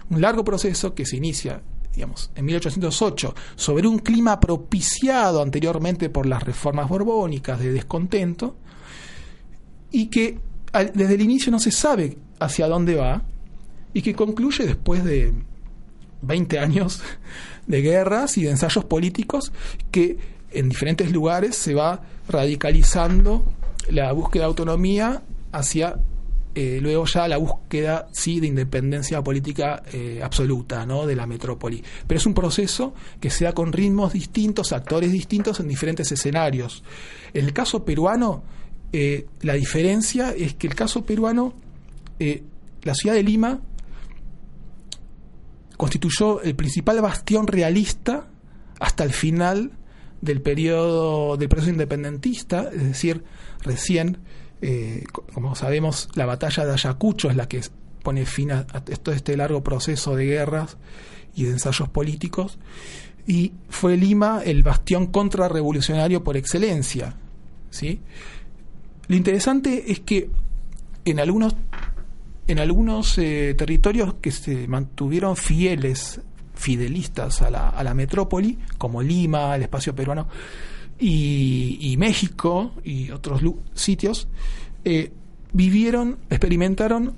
[0.10, 1.62] un largo proceso que se inicia
[1.96, 8.56] digamos, en 1808, sobre un clima propiciado anteriormente por las reformas borbónicas de descontento,
[9.92, 10.38] y que
[10.94, 13.24] desde el inicio no se sabe hacia dónde va,
[13.94, 15.34] y que concluye después de
[16.22, 17.02] 20 años
[17.66, 19.54] de guerras y de ensayos políticos
[19.90, 20.18] que
[20.52, 23.46] en diferentes lugares se va radicalizando
[23.90, 25.98] la búsqueda de autonomía hacia
[26.58, 31.06] eh, luego ya la búsqueda sí de independencia política eh, absoluta ¿no?
[31.06, 31.84] de la metrópoli.
[32.08, 36.82] Pero es un proceso que se da con ritmos distintos, actores distintos en diferentes escenarios.
[37.34, 38.44] En el caso peruano,
[38.94, 41.54] eh, la diferencia es que el caso peruano,
[42.84, 43.60] la ciudad de Lima
[45.76, 48.30] constituyó el principal bastión realista
[48.80, 49.72] hasta el final
[50.22, 53.26] del periodo del proceso independentista, es decir,
[53.62, 54.20] recién
[54.68, 57.62] eh, como sabemos, la batalla de Ayacucho es la que
[58.02, 60.78] pone fin a, todo este largo proceso de guerras
[61.36, 62.58] y de ensayos políticos,
[63.28, 67.16] y fue Lima el bastión contrarrevolucionario por excelencia.
[67.70, 68.00] ¿sí?
[69.08, 70.32] Lo interesante es que
[71.06, 71.56] en algunos,
[72.48, 76.22] en algunos eh, territorios que se mantuvieron fieles,
[76.56, 80.28] fidelistas a la, a la metrópoli, como Lima, el espacio peruano,
[81.00, 83.42] y, México y otros
[83.74, 84.28] sitios
[84.84, 85.12] eh,
[85.54, 87.16] vivieron, experimentaron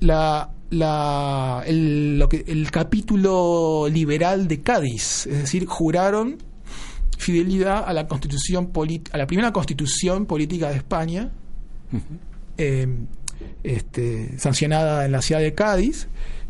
[0.00, 6.38] la, la, el, lo que, el capítulo liberal de Cádiz, es decir, juraron
[7.18, 8.72] fidelidad a la constitución
[9.12, 11.30] a la primera constitución política de España,
[12.58, 12.88] eh,
[13.62, 16.08] este, sancionada en la ciudad de Cádiz,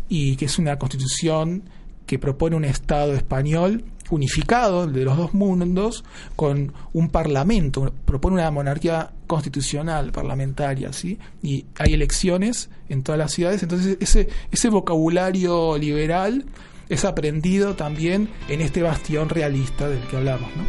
[0.09, 1.65] y que es una constitución
[2.07, 6.05] que propone un Estado español unificado de los dos mundos
[6.37, 11.19] con un parlamento, propone una monarquía constitucional parlamentaria, ¿sí?
[11.43, 16.45] Y hay elecciones en todas las ciudades, entonces ese ese vocabulario liberal
[16.89, 20.49] es aprendido también en este bastión realista del que hablamos.
[20.57, 20.65] ¿no?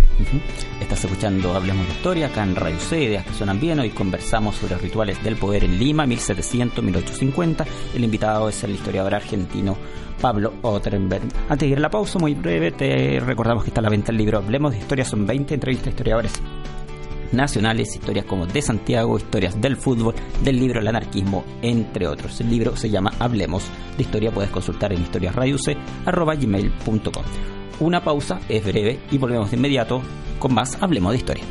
[0.82, 3.80] Estás escuchando Hablemos de Historia acá en Radio C, que suenan bien.
[3.80, 7.65] Hoy conversamos sobre rituales del poder en Lima, 1700-1850.
[7.95, 9.78] El invitado es el historiador argentino
[10.21, 11.23] Pablo Otrenberg.
[11.49, 14.12] Antes de ir a la pausa, muy breve, te recordamos que está a la venta
[14.12, 15.06] el libro Hablemos de Historia.
[15.06, 16.34] Son 20 entrevistas a historiadores
[17.34, 22.39] nacionales, historias como de Santiago, historias del fútbol, del libro El anarquismo, entre otros.
[22.41, 23.63] El libro se llama Hablemos
[23.98, 27.24] de Historia, puedes consultar en historiasradiuse.com.
[27.80, 30.02] Una pausa, es breve, y volvemos de inmediato
[30.39, 31.43] con más Hablemos de Historia.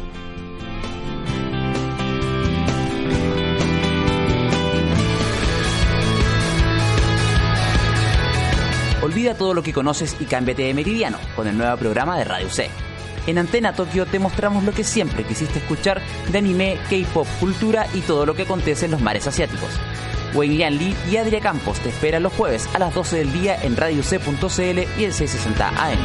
[9.03, 12.49] Olvida todo lo que conoces y cámbiate de meridiano con el nuevo programa de Radio
[12.49, 12.92] C
[13.27, 18.01] en Antena Tokio te mostramos lo que siempre quisiste escuchar de anime, K-pop, cultura y
[18.01, 19.71] todo lo que acontece en los mares asiáticos.
[20.35, 23.57] Wayne Lian Lee y Adria Campos te esperan los jueves a las 12 del día
[23.63, 25.99] en Radio C.cl y el 660 AM.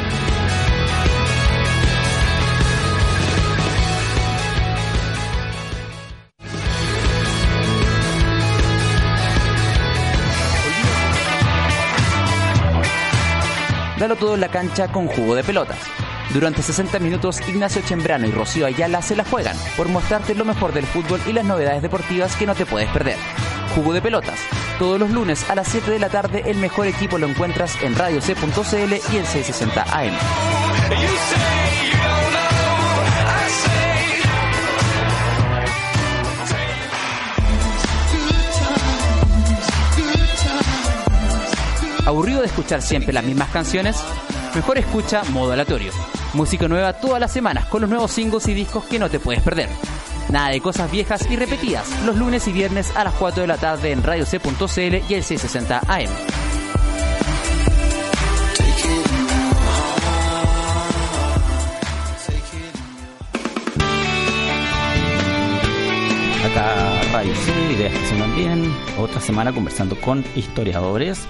[13.98, 15.80] Dalo todo en la cancha con jugo de pelotas
[16.34, 20.74] durante 60 minutos, Ignacio Chembrano y Rocío Ayala se la juegan por mostrarte lo mejor
[20.74, 23.18] del fútbol y las novedades deportivas que no te puedes perder.
[23.76, 24.40] Jugo de pelotas.
[24.78, 27.96] Todos los lunes a las 7 de la tarde, el mejor equipo lo encuentras en
[27.96, 30.14] Radio radioc.cl y en 660 AM.
[42.06, 43.98] ¿Aburrido de escuchar siempre las mismas canciones?
[44.58, 45.92] Mejor escucha Modo Aleatorio.
[46.34, 49.44] Música nueva todas las semanas con los nuevos singles y discos que no te puedes
[49.44, 49.70] perder.
[50.32, 53.58] Nada de cosas viejas y repetidas, los lunes y viernes a las 4 de la
[53.58, 56.10] tarde en Radio C.cl y el 660 AM.
[66.52, 68.76] Acá Radio C, ideas que suenan bien.
[68.98, 71.28] Otra semana conversando con historiadores.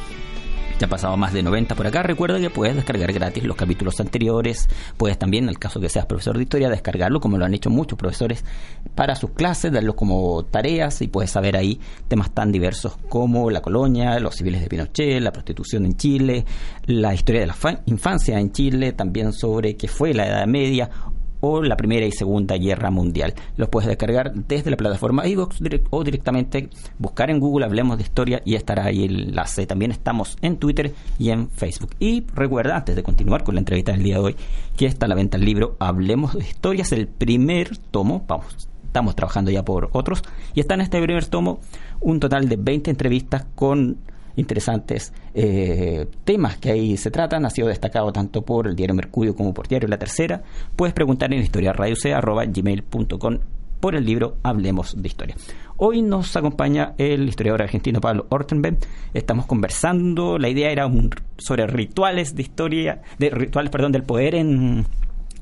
[0.79, 2.03] Ya ha pasado más de 90 por acá.
[2.03, 4.69] Recuerda que puedes descargar gratis los capítulos anteriores.
[4.95, 7.71] Puedes también, en el caso que seas profesor de historia, descargarlo, como lo han hecho
[7.71, 8.45] muchos profesores,
[8.93, 13.61] para sus clases, darlos como tareas y puedes saber ahí temas tan diversos como la
[13.61, 16.45] colonia, los civiles de Pinochet, la prostitución en Chile,
[16.85, 17.55] la historia de la
[17.87, 20.91] infancia en Chile, también sobre qué fue la Edad Media
[21.41, 23.33] o la Primera y Segunda Guerra Mundial.
[23.55, 28.41] Los puedes descargar desde la plataforma iVoox o directamente buscar en Google Hablemos de Historia
[28.45, 29.65] y estará ahí el enlace.
[29.65, 31.95] También estamos en Twitter y en Facebook.
[31.99, 34.35] Y recuerda, antes de continuar con la entrevista del día de hoy,
[34.75, 38.69] que está a la venta el libro Hablemos de Historia, es el primer tomo, vamos,
[38.85, 40.23] estamos trabajando ya por otros,
[40.53, 41.59] y está en este primer tomo
[41.99, 43.97] un total de 20 entrevistas con
[44.37, 47.45] interesantes eh, temas que ahí se tratan.
[47.45, 50.41] Ha sido destacado tanto por el diario Mercurio como por diario La Tercera.
[50.75, 53.39] Puedes preguntar en historiaradiocea.gmail.com
[53.79, 55.35] por el libro Hablemos de Historia.
[55.77, 58.79] Hoy nos acompaña el historiador argentino Pablo Ortenberg.
[59.13, 64.33] Estamos conversando, la idea era un, sobre rituales de historia, de rituales, perdón, del poder
[64.33, 64.85] en,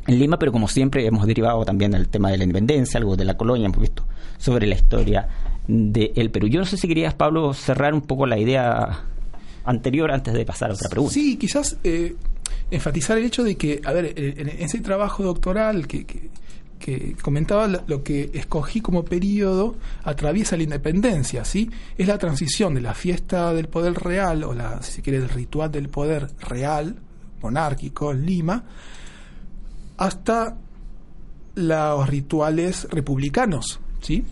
[0.07, 3.25] en Lima, pero como siempre hemos derivado también del tema de la independencia, algo de
[3.25, 4.05] la colonia, hemos visto
[4.37, 5.27] sobre la historia
[5.67, 6.47] del Perú.
[6.47, 9.05] Yo no sé si querías, Pablo, cerrar un poco la idea
[9.63, 11.13] anterior antes de pasar a otra pregunta.
[11.13, 12.15] Sí, quizás eh,
[12.71, 16.29] enfatizar el hecho de que, a ver, en ese trabajo doctoral que, que,
[17.19, 21.69] comentaba lo que escogí como periodo atraviesa la independencia, ¿sí?
[21.97, 25.29] Es la transición de la fiesta del poder real, o la, si se quiere, el
[25.29, 26.95] ritual del poder real,
[27.41, 28.63] monárquico en Lima,
[29.97, 30.57] hasta
[31.55, 34.23] los rituales republicanos, ¿sí?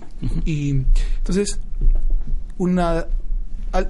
[0.46, 0.70] Y
[1.18, 1.60] entonces,
[2.58, 3.08] una,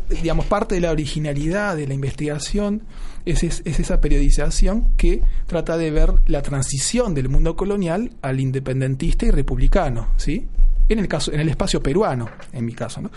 [0.10, 2.84] digamos, parte de la originalidad de la investigación
[3.26, 9.26] es, es, esa periodización que trata de ver la transición del mundo colonial al independentista
[9.26, 10.48] y republicano, ¿sí?
[10.90, 13.12] En el caso, en el espacio peruano, en mi caso, ¿no?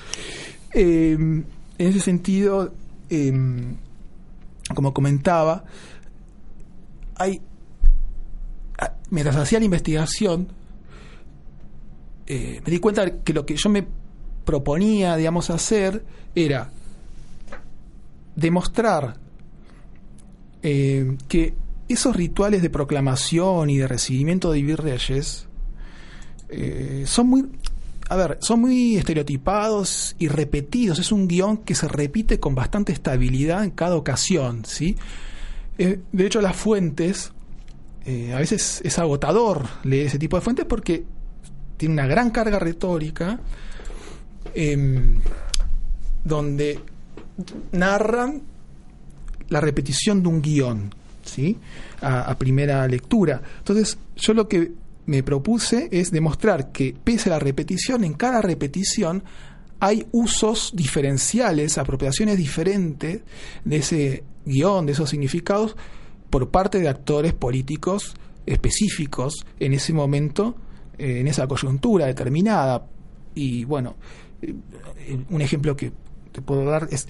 [0.72, 1.44] Em,
[1.78, 2.72] en ese sentido,
[3.10, 3.76] em,
[4.74, 5.64] como comentaba,
[7.16, 7.40] hay
[9.10, 10.48] mientras hacía la investigación,
[12.26, 13.86] eh, me di cuenta que lo que yo me
[14.44, 16.70] proponía, digamos, hacer era
[18.34, 19.16] demostrar
[20.62, 21.54] eh, que
[21.88, 25.46] esos rituales de proclamación y de recibimiento de virreyes
[26.48, 27.48] eh, son muy,
[28.08, 30.98] a ver, son muy estereotipados y repetidos.
[30.98, 34.96] Es un guion que se repite con bastante estabilidad en cada ocasión, ¿sí?
[35.78, 37.32] de hecho, las fuentes,
[38.32, 41.04] a veces es agotador leer ese tipo de fuentes porque
[41.76, 43.38] tiene una gran carga retórica
[44.54, 45.18] em,
[46.24, 46.80] donde
[47.72, 48.42] narran
[49.48, 51.58] la repetición de un guion, ¿sí?
[52.00, 53.40] A, primera lectura.
[53.58, 54.72] Entonces, yo lo que
[55.06, 59.22] me propuse es demostrar que pese a la repetición, en cada repetición
[59.78, 63.22] hay usos diferenciales, apropiaciones diferentes
[63.64, 65.76] de ese guion, de esos significados,
[66.30, 68.14] por parte de actores políticos
[68.46, 70.56] específicos en ese momento
[70.98, 72.86] eh, en esa coyuntura determinada.
[73.34, 73.96] Y bueno,
[74.42, 74.54] eh,
[75.30, 75.92] un ejemplo que
[76.32, 77.06] te puedo dar es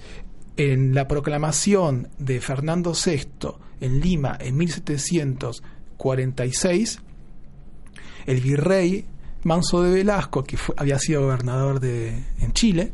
[0.57, 3.27] en la proclamación de Fernando VI
[3.79, 6.99] en Lima en 1746,
[8.25, 9.05] el virrey
[9.43, 12.91] Manso de Velasco, que había sido gobernador de, en Chile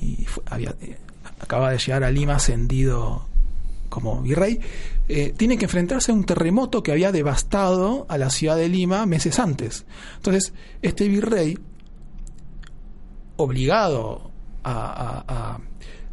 [0.00, 0.96] y había, eh,
[1.40, 3.27] acaba de llegar a Lima ascendido
[3.88, 4.60] como virrey,
[5.08, 9.06] eh, tiene que enfrentarse a un terremoto que había devastado a la ciudad de Lima
[9.06, 9.86] meses antes.
[10.16, 11.58] Entonces, este virrey,
[13.36, 14.30] obligado
[14.64, 15.58] a,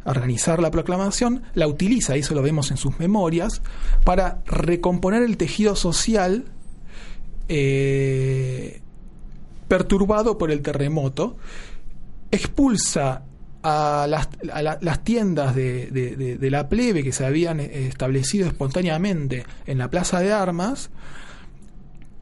[0.04, 3.60] organizar la proclamación, la utiliza, y eso lo vemos en sus memorias,
[4.04, 6.44] para recomponer el tejido social
[7.48, 8.80] eh,
[9.66, 11.36] perturbado por el terremoto,
[12.30, 13.24] expulsa
[13.68, 20.20] a las, tiendas de, la plebe que se habían eh, establecido espontáneamente en la plaza
[20.20, 20.90] de armas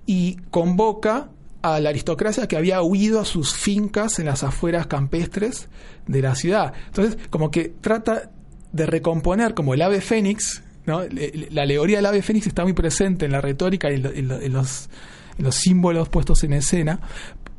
[0.06, 1.28] y convoca
[1.60, 5.68] a la aristocracia que había huido a sus fincas en las afueras campestres
[6.06, 6.72] de la ciudad.
[6.86, 8.30] Entonces, como que trata
[8.72, 11.02] de recomponer como el ave fénix, ¿no?
[11.02, 14.88] la alegoría del ave fénix está muy presente en la retórica y en los
[15.50, 17.00] símbolos puestos en escena,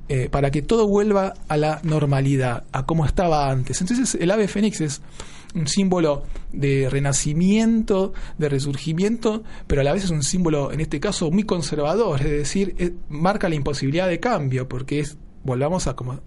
[0.07, 3.81] eh, para que todo vuelva a la normalidad, a como estaba antes.
[3.81, 5.01] Entonces el ave fénix es
[5.55, 10.99] un símbolo de renacimiento, de resurgimiento, pero a la vez es un símbolo, en este
[10.99, 15.95] caso, muy conservador, es decir, eh, marca la imposibilidad de cambio, porque es, volvamos a
[15.95, 16.19] como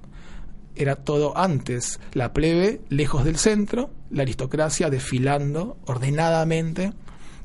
[0.75, 6.93] era todo antes, la plebe lejos del centro, la aristocracia desfilando ordenadamente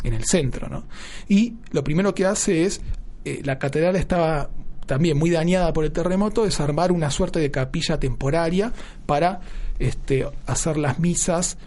[0.04, 0.86] en el centro, ¿no?
[1.28, 2.82] Y lo primero que hace es,
[3.26, 4.50] eh, la catedral estaba
[4.86, 8.74] también muy dañada por el terremoto, es armar una suerte de capilla temporaria
[9.06, 9.42] para
[9.80, 11.58] este, hacer las misas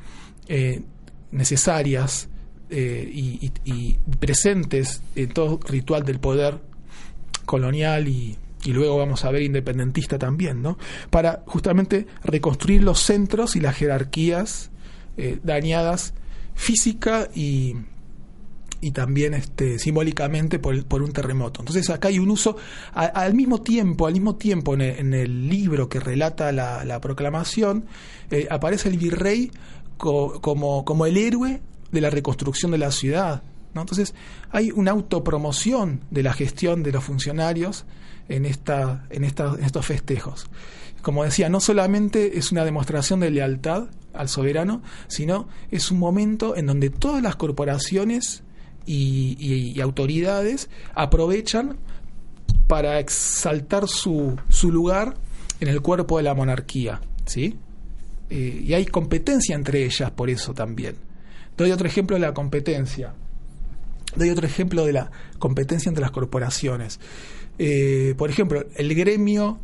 [0.48, 0.82] eh,
[1.30, 2.28] necesarias
[2.70, 6.58] eh, y, presentes en todo ritual del poder
[7.44, 10.76] colonial y, luego vamos a ver independentista también, ¿no?
[11.10, 14.72] Para justamente reconstruir los centros y las jerarquías
[15.16, 16.14] eh, dañadas
[16.56, 17.76] física y,
[18.80, 21.60] y también este, simbólicamente por, por, un terremoto.
[21.60, 22.56] Entonces acá hay un uso,
[22.92, 27.86] al mismo tiempo, al mismo tiempo en el, libro que relata la, la proclamación,
[28.50, 29.50] aparece el virrey
[29.96, 31.60] como, como el héroe
[31.90, 33.42] de la reconstrucción de la ciudad.
[33.74, 33.82] ¿no?
[33.82, 34.14] Entonces,
[34.50, 37.84] hay una autopromoción de la gestión de los funcionarios
[38.28, 40.46] en, esta, en, esta, estos festejos.
[41.02, 46.56] Como decía, no solamente es una demostración de lealtad al soberano, sino es un momento
[46.56, 48.42] en donde todas las corporaciones
[48.86, 51.78] y, autoridades aprovechan
[52.66, 55.14] para exaltar su, su lugar
[55.60, 57.00] en el cuerpo de la monarquía.
[57.24, 57.58] ¿sí?
[58.30, 60.96] Eh, y hay competencia entre ellas por eso también.
[61.56, 63.14] Doy otro ejemplo de la competencia.
[64.14, 67.00] Doy otro ejemplo de la competencia entre las corporaciones.
[67.58, 69.58] Eh, por ejemplo, el gremio,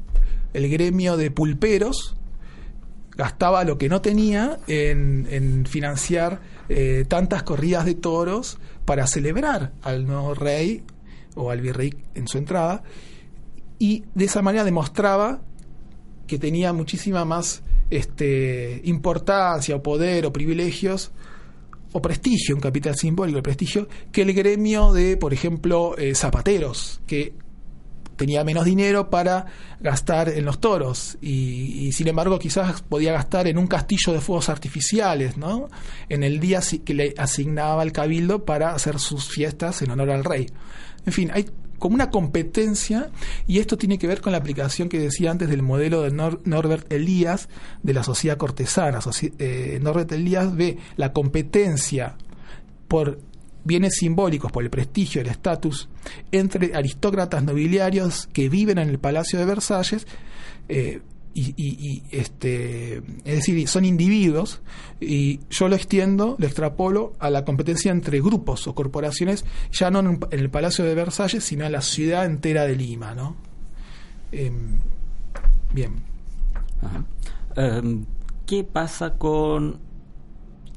[0.54, 2.16] el gremio de pulperos
[3.16, 10.06] gastaba lo que no tenía en, financiar eh, tantas corridas de toros para celebrar al
[10.06, 10.82] nuevo rey
[11.34, 12.82] o al virrey en su entrada.
[13.78, 15.42] Y de esa manera demostraba
[16.26, 21.12] que tenía muchísima más este, importancia o poder o privilegios
[21.92, 27.02] o prestigio, un capital simbólico, el prestigio, que el gremio de, por ejemplo, eh, zapateros,
[27.06, 27.34] que
[28.22, 29.46] tenía menos dinero para
[29.80, 34.48] gastar en los toros y, sin embargo quizás podía gastar en un castillo de fuegos
[34.48, 35.68] artificiales, ¿no?
[36.08, 40.22] En el día que le asignaba el cabildo para hacer sus fiestas en honor al
[40.22, 40.46] rey.
[41.04, 41.46] En fin, hay
[41.80, 43.10] como una competencia,
[43.48, 46.92] y esto tiene que ver con la aplicación que decía antes del modelo de Norbert
[46.92, 47.48] Elías
[47.82, 49.00] de la sociedad cortesana.
[49.40, 52.14] Eh, Norbert Elías ve la competencia
[52.86, 53.18] por
[53.64, 55.88] bienes simbólicos, por el prestigio, el estatus,
[56.30, 60.06] entre aristócratas nobiliarios que viven en el Palacio de Versalles,
[60.68, 61.00] eh,
[61.34, 64.60] y, este es decir son individuos
[65.00, 70.00] y yo lo extiendo lo extrapolo a la competencia entre grupos o corporaciones ya no
[70.00, 73.36] en, el Palacio de Versalles sino en la ciudad entera de Lima no
[74.30, 74.76] em,
[75.72, 76.02] bien.
[77.56, 78.04] Em,
[78.46, 79.78] qué pasa con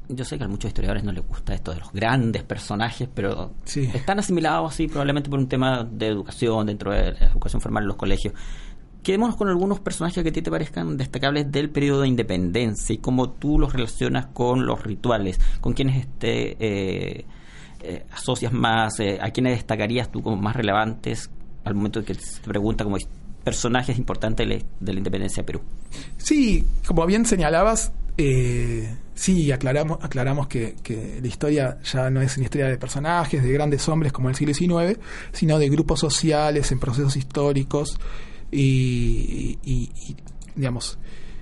[0.08, 3.52] yo sé que a muchos historiadores no les gusta esto de los grandes personajes, pero
[3.74, 7.88] están asimilados así probablemente por un tema de educación dentro de la educación formal en
[7.88, 8.34] los colegios.
[9.02, 12.98] Quedémonos con algunos personajes que a ti te parezcan destacables del periodo de independencia y
[12.98, 17.24] cómo tú los relacionas con los rituales, con quienes este, eh,
[17.80, 21.30] eh, asocias más, eh, a quienes destacarías tú como más relevantes
[21.62, 22.96] al momento que se te pregunta como
[23.44, 24.48] personajes importantes
[24.80, 25.60] de la, independencia de Perú.
[26.16, 27.92] Sí, como bien señalabas,
[29.14, 30.74] sí, aclaramos, aclaramos que,
[31.20, 34.54] la historia ya no es una historia de personajes, de grandes hombres como el siglo
[34.54, 34.98] XIX,
[35.32, 37.98] sino de grupos sociales en procesos históricos
[38.50, 39.58] y,
[40.54, 40.98] digamos,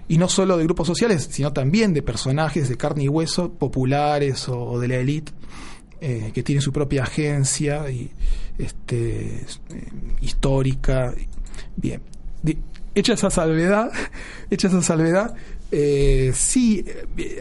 [0.08, 4.48] y no solo de grupos sociales, sino también de personajes de carne y hueso, populares
[4.48, 5.32] o, de la élite,
[6.00, 7.86] eh, que tienen su propia agencia
[8.58, 9.46] este, eh,
[10.20, 11.14] histórica.
[11.76, 12.02] Bien,
[12.94, 13.90] hecha esa salvedad,
[14.50, 15.34] hecha esa salvedad,
[15.76, 16.84] eh, sí,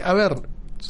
[0.02, 0.42] a ver,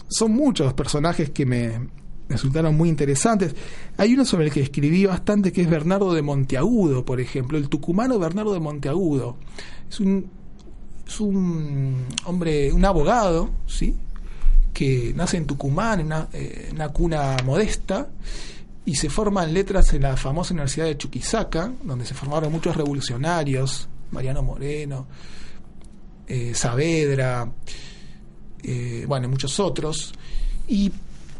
[0.08, 1.88] son muchos personajes que me,
[2.28, 3.54] resultaron muy interesantes.
[3.96, 7.68] Hay uno sobre el que escribí bastante que es Bernardo de Monteagudo, por ejemplo, el
[7.68, 9.36] tucumano Bernardo de Monteagudo.
[9.88, 10.30] Es un,
[11.06, 13.96] es un hombre, un abogado, ¿sí?
[14.72, 18.08] que nace en Tucumán, en una, eh, una, cuna modesta,
[18.84, 22.76] y se forma en letras en la famosa Universidad de Chuquisaca, donde se formaron muchos
[22.76, 25.06] revolucionarios, Mariano Moreno,
[26.26, 27.50] eh, Saavedra,
[28.62, 30.12] eh, bueno, muchos otros.
[30.68, 30.90] Y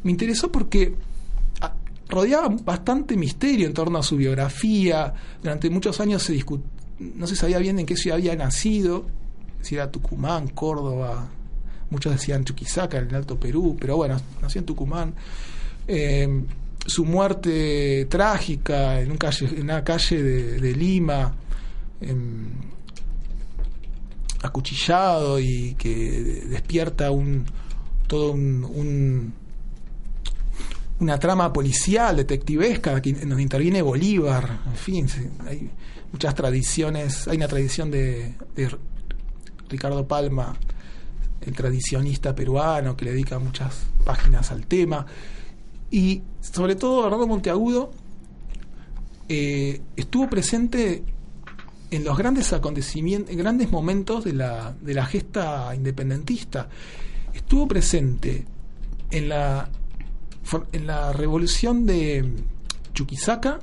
[0.03, 0.95] me interesó porque
[1.61, 1.75] ah,
[2.09, 5.13] rodeaba bastante misterio en torno a su biografía.
[5.43, 6.45] Durante muchos años se
[6.99, 9.07] no se sabía bien en qué ciudad había nacido,
[9.61, 11.29] si era Tucumán, Córdoba,
[11.91, 15.15] muchos decían Chuquisaca, en el Alto Perú, pero bueno, nació en Tucumán.
[15.89, 16.45] Eh,
[16.87, 21.35] su muerte trágica en, una calle de, Lima,
[24.45, 27.47] acuchillado y que despierta un,
[28.07, 29.33] todo un,
[31.01, 35.07] una trama policial, detectivesca, en donde interviene Bolívar, en fin,
[35.47, 35.71] hay
[36.13, 38.77] muchas tradiciones, hay una tradición de, de
[39.69, 40.57] Ricardo Palma,
[41.41, 45.07] el tradicionista peruano, que le dedica muchas páginas al tema,
[45.91, 47.91] y sobre todo Bernardo Monteagudo
[49.29, 51.03] eh, estuvo presente
[51.95, 56.69] en los grandes acontecimientos, grandes momentos de la, de la gesta independentista.
[57.33, 58.45] Estuvo presente
[59.11, 59.69] en la,
[60.73, 62.33] en la revolución de
[62.95, 63.61] Chuquisaca,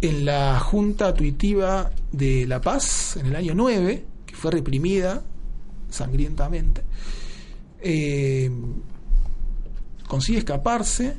[0.00, 5.22] en la Junta Tuitiva de La Paz en el año 9, que fue reprimida
[5.88, 6.82] sangrientamente,
[7.80, 8.50] eh,
[10.06, 11.16] consigue escaparse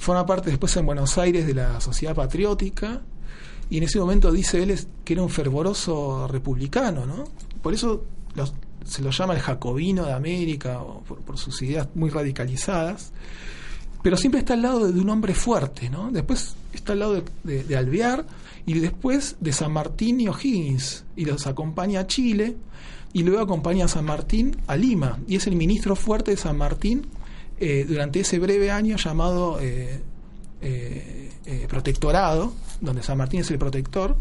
[0.00, 3.02] forma parte después en Buenos Aires de la Sociedad Patriótica
[3.68, 7.24] y en ese momento dice él que era un fervoroso republicano, ¿no?
[7.62, 8.04] Por eso
[8.84, 13.12] se lo llama el jacobino de América, por, sus ideas muy radicalizadas,
[14.02, 16.10] pero siempre está al lado de, un hombre fuerte, ¿no?
[16.10, 18.24] Después está al lado de, Alvear
[18.64, 22.56] y después de San Martín y O'Higgins, y los acompaña a Chile
[23.12, 26.56] y luego acompaña a San Martín a Lima, y es el ministro fuerte de San
[26.56, 27.06] Martín
[27.62, 30.00] eh, durante ese breve año llamado eh,
[30.62, 34.16] eh, protectorado, donde San Martín es el protector,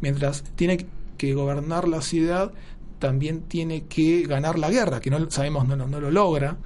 [0.00, 0.86] mientras tiene
[1.18, 2.50] que gobernar la ciudad,
[2.98, 6.56] también tiene que ganar la guerra, que no sabemos no, no, lo logra,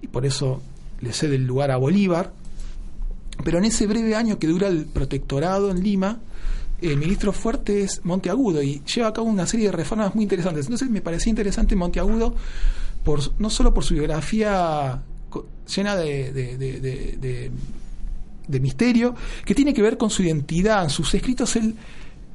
[0.00, 0.60] y por eso
[1.00, 2.32] le cede el lugar a Bolívar.
[3.44, 6.18] Pero en ese breve año que dura el protectorado en Lima,
[6.80, 10.66] el ministro fuerte es Monteagudo y lleva a cabo una serie de reformas muy interesantes.
[10.66, 12.34] Entonces me parecía interesante Monteagudo
[13.04, 15.02] por, no solo por su biografía
[15.74, 16.32] llena de,
[18.48, 19.14] de, misterio,
[19.44, 20.84] que tiene que ver con su identidad.
[20.84, 21.74] En sus escritos él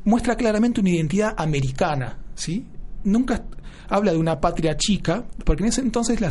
[0.05, 2.65] muestra claramente una identidad americana, ¿sí?
[3.03, 3.43] Nunca
[3.89, 6.29] habla de una patria chica, porque en ese entonces la,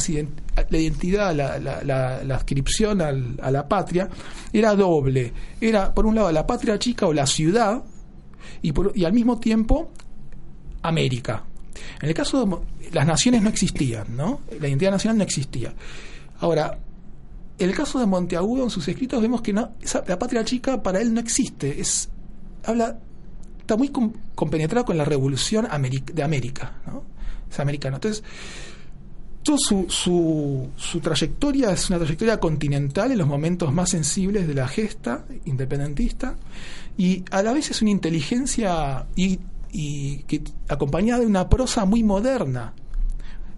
[0.69, 4.09] la identidad, la, la, la, adscripción al, a la patria
[4.53, 5.33] era doble.
[5.61, 7.83] Era, por un lado, la patria chica o la ciudad,
[8.63, 9.91] y, por, y al mismo tiempo
[10.83, 11.45] América.
[12.01, 14.41] En el caso de las naciones no existían, ¿no?
[14.61, 15.75] La identidad nacional no existía.
[16.41, 16.79] Ahora,
[17.59, 19.73] el caso de Monteagudo, en sus escritos vemos que no,
[20.07, 21.81] la patria chica para él no existe.
[21.81, 22.11] Es,
[22.65, 22.99] habla,
[23.61, 23.91] está muy
[24.35, 25.67] compenetrado con la revolución
[26.13, 27.05] de América, ¿no?
[27.51, 27.97] Es americano.
[27.97, 28.23] Entonces,
[29.43, 34.55] toda su, su, su, trayectoria es una trayectoria continental en los momentos más sensibles de
[34.55, 36.37] la gesta independentista
[36.99, 39.39] y a la vez es una inteligencia y,
[39.73, 42.75] y que, acompañada de una prosa muy moderna.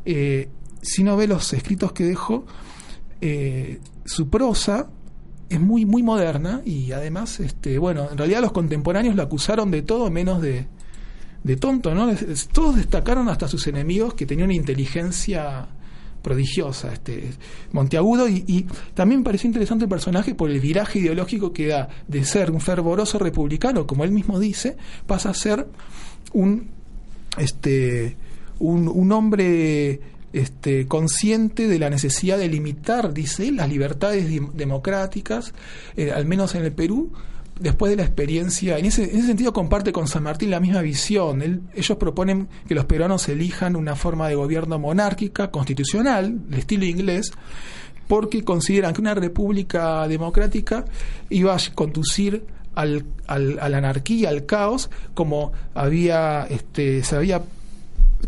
[0.04, 0.48] Eh,
[0.82, 2.44] si no ve los escritos que dejó,
[3.20, 4.88] eh, su prosa
[5.48, 9.82] es muy, muy moderna y además, este, bueno, en realidad los contemporáneos lo acusaron de
[9.82, 10.66] todo menos de,
[11.42, 12.10] de tonto, ¿no?
[12.52, 15.68] Todos destacaron hasta sus enemigos que tenían una inteligencia
[16.22, 17.30] prodigiosa, este
[17.72, 22.24] Monteagudo, y, y, también pareció interesante el personaje por el viraje ideológico que da de
[22.24, 25.66] ser un fervoroso republicano, como él mismo dice, pasa a ser
[26.32, 26.68] un
[27.38, 28.16] este
[28.58, 30.00] un, un hombre
[30.32, 35.54] este, consciente de la necesidad de limitar, dice él, las libertades democráticas,
[35.96, 37.12] eh, al menos en el Perú,
[37.58, 40.80] después de la experiencia, en ese, en ese sentido comparte con San Martín la misma
[40.80, 41.68] visión.
[41.74, 47.32] ellos proponen que los peruanos elijan una forma de gobierno monárquica, constitucional, de estilo inglés,
[48.06, 50.84] porque consideran que una república democrática
[51.28, 57.42] iba a conducir al, al, a la anarquía, al caos, como había, este, se había,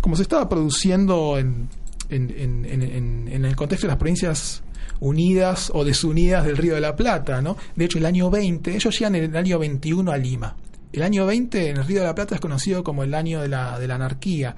[0.01, 1.69] como se estaba produciendo en
[2.11, 4.63] en, el contexto de las provincias
[5.01, 7.57] unidas o desunidas del Río de la Plata, ¿no?
[7.75, 10.57] De hecho, el año 20, ellos llegan en el año 21 a Lima.
[10.93, 13.49] El año 20 en el Río de la Plata es conocido como el año de
[13.49, 14.57] la, de la anarquía,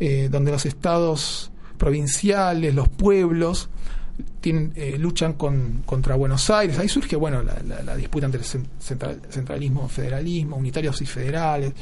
[0.00, 3.68] eh, donde los estados provinciales, los pueblos,
[4.40, 6.78] tienen, eh, luchan con, contra Buenos Aires.
[6.78, 11.72] Ahí surge bueno la, disputa entre centralismo, federalismo, unitarios y federales.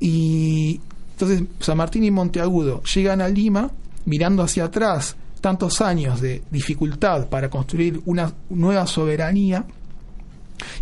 [0.00, 0.80] Y
[1.12, 3.70] entonces San Martín y Monteagudo llegan a Lima
[4.06, 9.66] mirando hacia atrás tantos años de dificultad para construir una nueva soberanía,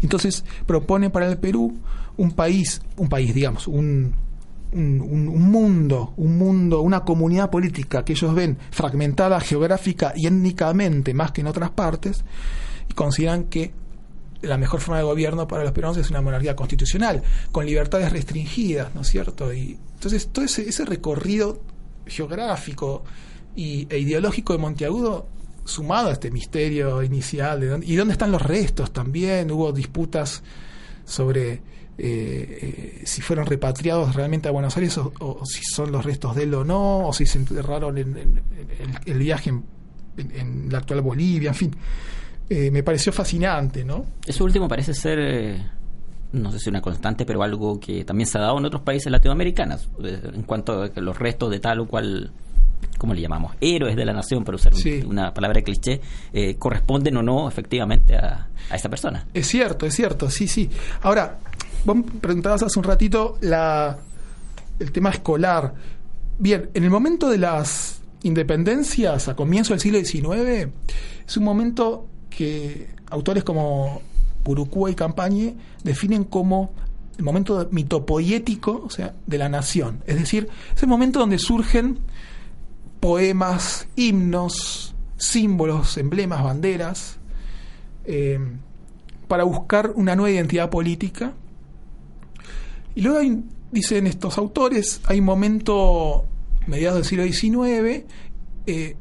[0.03, 1.77] entonces propone para el Perú
[2.17, 4.15] un país, un país, digamos, un,
[4.73, 11.33] un, mundo, un mundo, una comunidad política que ellos ven fragmentada geográfica y étnicamente más
[11.33, 12.25] que en otras partes,
[12.89, 13.73] y consideran que
[14.43, 18.95] la mejor forma de gobierno para los peruanos es una monarquía constitucional, con libertades restringidas,
[18.95, 19.53] ¿no es cierto?
[19.53, 21.61] Y entonces todo ese, ese recorrido
[22.07, 23.05] geográfico
[23.55, 25.29] y, e ideológico de Monteagudo
[25.65, 30.43] sumado a este misterio inicial de y dónde están los restos también hubo disputas
[31.07, 31.63] sobre
[31.97, 36.55] eh, si fueron repatriados realmente a Buenos Aires o, si son los restos de él
[36.55, 38.43] o no, o si se enterraron en,
[39.07, 41.77] el, viaje en, la actual Bolivia, en fin.
[42.51, 44.07] me pareció fascinante, ¿no?
[44.27, 45.71] Eso último parece ser
[46.35, 49.11] no sé si una constante, pero algo que también se ha dado en otros países
[49.11, 52.33] latinoamericanos, en cuanto a que los restos de tal o cual
[52.99, 53.55] ¿cómo le llamamos?
[53.61, 54.73] Héroes de la nación, para usar
[55.07, 56.01] una palabra cliché,
[56.33, 59.27] eh, corresponden o no efectivamente a, a, esa persona.
[59.33, 60.69] Es cierto, es cierto, sí, sí.
[61.03, 61.39] Ahora,
[61.85, 63.97] vos preguntabas hace un ratito la,
[64.79, 65.75] el tema escolar.
[66.39, 70.69] Bien, en el momento de las independencias, a comienzo del siglo XIX,
[71.27, 74.03] es un momento que autores como
[74.45, 76.73] Purucúa y Campañe definen como
[77.19, 78.89] el momento mitopoético,
[79.27, 80.03] de la nación.
[80.07, 81.99] Es decir, es el momento donde surgen
[83.01, 87.19] poemas, himnos, símbolos, emblemas, banderas,
[88.05, 88.39] eh,
[89.29, 91.33] para buscar una nueva identidad política.
[92.95, 93.21] Y luego
[93.71, 96.27] dicen estos autores, hay un momento,
[96.67, 98.05] mediados del siglo XIX,
[98.67, 98.97] eh,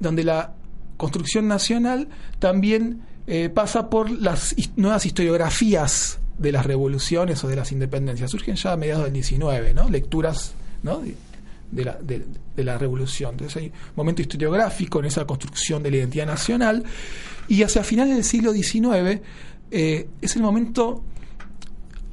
[0.00, 0.54] donde la
[0.96, 7.72] construcción nacional también eh, pasa por las nuevas historiografías de las revoluciones o de las
[7.72, 8.30] independencias.
[8.30, 9.88] Surgen ya a mediados del XIX, ¿no?
[9.88, 11.02] Lecturas, ¿no?
[11.72, 13.32] de la, de, la revolución.
[13.32, 16.84] Entonces hay un momento historiográfico en esa construcción de la identidad nacional
[17.48, 19.20] y hacia finales del siglo XIX
[19.70, 21.02] eh, es el momento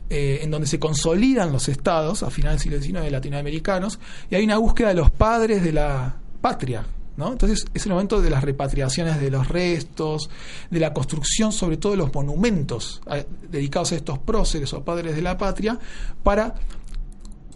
[0.10, 4.00] eh, en donde se consolidan los estados, a finales del siglo XIX latinoamericanos,
[4.32, 6.86] y hay una búsqueda de los padres de la patria.
[7.20, 7.32] ¿No?
[7.32, 10.30] Entonces es el momento de las repatriaciones de los restos,
[10.72, 13.02] de la construcción sobre todo de los monumentos
[13.50, 15.78] dedicados a estos próceres o padres de la patria,
[16.24, 16.56] para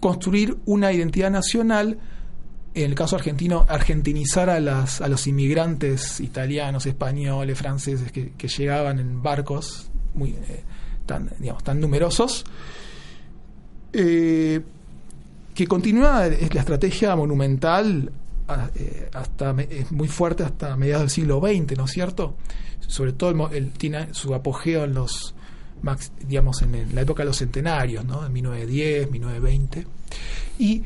[0.04, 1.98] construir una identidad nacional,
[2.74, 9.90] en el caso argentino, argentinizar a, los inmigrantes italianos, españoles, franceses que, llegaban en barcos
[10.20, 10.64] eh,
[11.06, 12.44] tan, numerosos.
[13.94, 14.60] Eh,
[15.56, 18.23] que continúa la estrategia monumental eh,
[19.14, 22.36] hasta es muy fuerte hasta mediados del siglo XX, ¿no es cierto?
[22.80, 25.36] Sobre todo el, tiene su apogeo en los
[26.28, 28.26] digamos, en la época de los centenarios, ¿no?
[28.26, 29.88] En 1910, 1920.
[30.60, 30.84] Y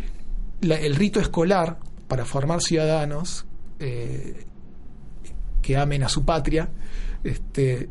[0.62, 1.78] el rito escolar
[2.08, 3.46] para formar ciudadanos
[3.80, 4.46] eh,
[5.62, 6.70] que amen a su patria,
[7.24, 7.90] este,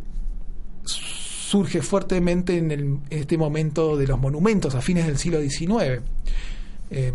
[0.84, 6.02] surge fuertemente en, este momento de los monumentos a fines del siglo XIX.
[6.90, 7.14] Em,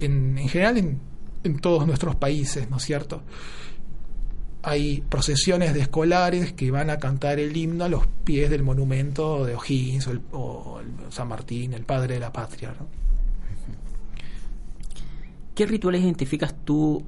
[0.00, 1.00] en, en, general en,
[1.44, 3.22] en, todos nuestros países, ¿no es cierto?
[4.62, 9.44] hay procesiones de escolares que van a cantar el himno a los pies del monumento
[9.44, 10.80] de O'Higgins o,
[11.10, 12.72] San Martín, el padre de la patria.
[15.54, 17.04] ¿Qué rituales identificas tú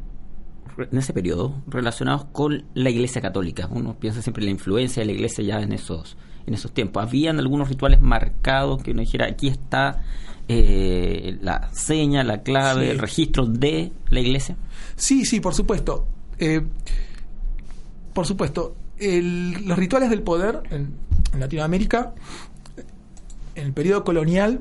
[0.79, 3.69] en ese periodo relacionados con la Iglesia Católica?
[3.71, 7.03] Uno piensa siempre en la influencia de la Iglesia ya en esos en esos tiempos.
[7.03, 10.03] ¿Habían algunos rituales marcados que uno dijera aquí está
[10.49, 14.57] eh, la seña, la clave, el registro de la Iglesia?
[14.97, 16.07] Sí, sí, por supuesto.
[16.39, 16.63] Eh,
[18.13, 20.95] por supuesto, los rituales del poder en,
[21.39, 22.15] Latinoamérica,
[23.55, 24.61] en el periodo colonial,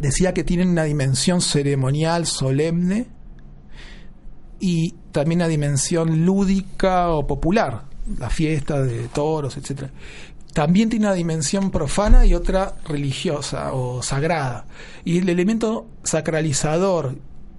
[0.00, 3.06] decía que tienen una dimensión ceremonial, solemne,
[4.60, 7.82] y también una dimensión lúdica o popular,
[8.18, 9.90] la fiesta de toros, etcétera.
[10.52, 14.66] También tiene una dimensión profana y otra religiosa o sagrada.
[15.04, 17.18] Y el elemento sacralizador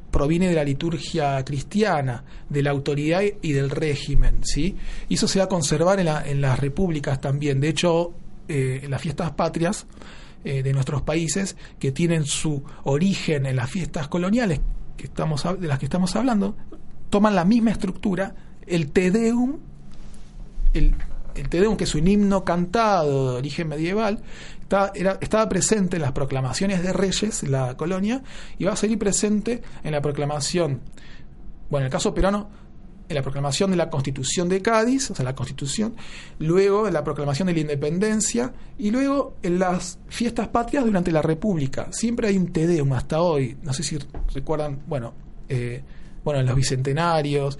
[0.09, 4.75] proviene de la liturgia cristiana, de la autoridad y del régimen, ¿sí?
[5.09, 7.61] Y eso se va a conservar en, las repúblicas también.
[7.61, 8.13] De hecho,
[8.47, 9.85] eh, en las fiestas patrias
[10.43, 14.59] eh, de nuestros países, que tienen su origen en las fiestas coloniales
[14.97, 16.55] que estamos, de las que estamos hablando,
[17.09, 18.35] toman la misma estructura,
[18.65, 19.57] el Te Deum,
[20.73, 20.95] el,
[21.49, 24.21] Te Deum, que es un himno cantado de origen medieval,
[24.69, 28.21] estaba, presente en las proclamaciones de reyes la colonia
[28.57, 30.81] y va a seguir presente en la proclamación,
[31.69, 32.49] bueno, en el caso peruano,
[33.09, 35.95] en la proclamación de la Constitución de Cádiz, o sea, la Constitución,
[36.39, 41.21] luego en la proclamación de la Independencia y luego en las fiestas patrias durante la
[41.21, 41.87] República.
[41.91, 43.97] Siempre hay un Tedeum hasta hoy, no sé si
[44.33, 45.13] recuerdan, bueno,
[45.47, 45.83] eh,
[46.27, 47.57] bueno, en los bicentenarios.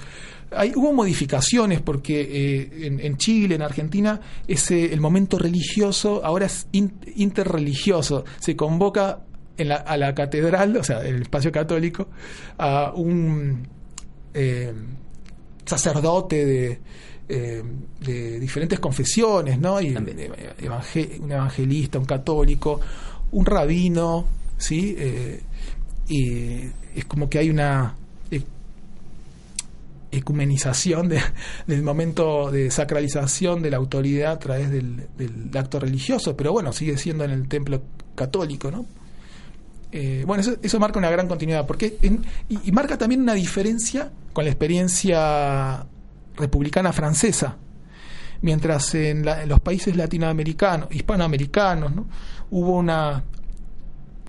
[0.51, 6.67] Hay, hubo modificaciones porque eh, en, Chile, en Argentina, ese, el momento religioso ahora es
[6.73, 8.25] interreligioso.
[8.39, 9.19] Se convoca
[9.55, 12.09] en la, a la catedral, o sea, el espacio católico,
[12.57, 13.65] a un
[14.33, 14.73] eh,
[15.63, 16.79] sacerdote de,
[17.29, 17.63] eh,
[18.01, 19.79] de diferentes confesiones, ¿no?
[19.79, 22.81] Y, un evangelista, un católico,
[23.31, 24.25] un rabino,
[24.57, 24.93] ¿sí?
[26.09, 26.63] y
[26.95, 27.95] es como que hay una
[30.17, 31.09] ecumenización
[31.67, 35.07] del momento de sacralización de la autoridad a través del,
[35.55, 37.81] acto religioso, pero bueno, sigue siendo en el templo
[38.15, 38.85] católico, ¿no?
[39.91, 41.97] Eh, bueno, eso, marca una gran continuidad, porque
[42.49, 45.85] y, marca también una diferencia con la experiencia
[46.35, 47.57] republicana francesa.
[48.41, 52.07] Mientras en, los países latinoamericanos, hispanoamericanos, ¿no?
[52.51, 53.23] hubo una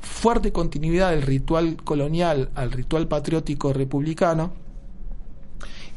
[0.00, 4.52] fuerte continuidad del ritual colonial al ritual patriótico republicano,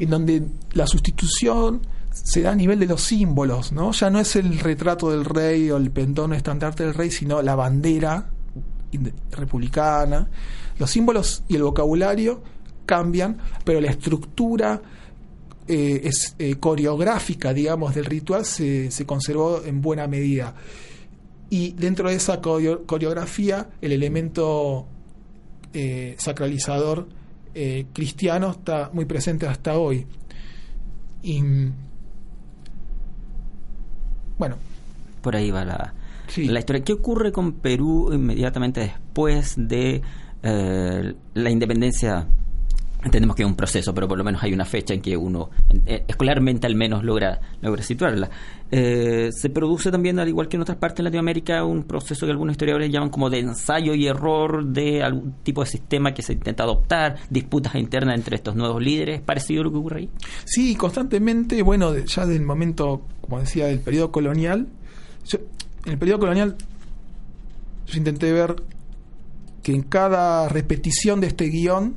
[0.01, 0.43] en donde
[0.73, 1.81] la sustitución
[2.11, 3.91] se da a nivel de los símbolos, ¿no?
[3.91, 7.55] Ya no es el retrato del rey o el pendón estandarte del rey, sino la
[7.55, 8.29] bandera
[9.31, 10.27] republicana.
[10.79, 12.41] Los símbolos y el vocabulario
[12.85, 14.81] cambian, pero la estructura
[15.67, 20.55] eh, es, eh, coreográfica, digamos, del ritual se, se conservó en buena medida.
[21.51, 24.87] Y dentro de esa coreografía, el elemento
[25.73, 27.07] eh, sacralizador
[27.53, 30.05] eh, cristiano está muy presente hasta hoy.
[31.23, 31.41] Y
[34.37, 34.55] bueno.
[35.21, 35.93] Por ahí va la,
[36.37, 36.83] la historia.
[36.83, 40.01] ¿Qué ocurre con Perú inmediatamente después de
[40.43, 42.27] eh, la independencia
[43.03, 45.49] entendemos que es un proceso, pero por lo menos hay una fecha en que uno
[45.85, 48.29] eh, escolarmente al menos logra, logra situarla.
[48.71, 52.31] Eh, se produce también, al igual que en otras partes de Latinoamérica, un proceso que
[52.31, 56.33] algunos historiadores llaman como de ensayo y error de algún tipo de sistema que se
[56.33, 60.09] intenta adoptar, disputas internas entre estos nuevos líderes, parecido a lo que ocurre ahí.
[60.45, 64.67] Sí, constantemente, bueno, ya del momento, como decía, del periodo colonial,
[65.85, 66.55] en el periodo colonial
[67.87, 68.55] yo intenté ver
[69.63, 71.95] que en cada repetición de este guion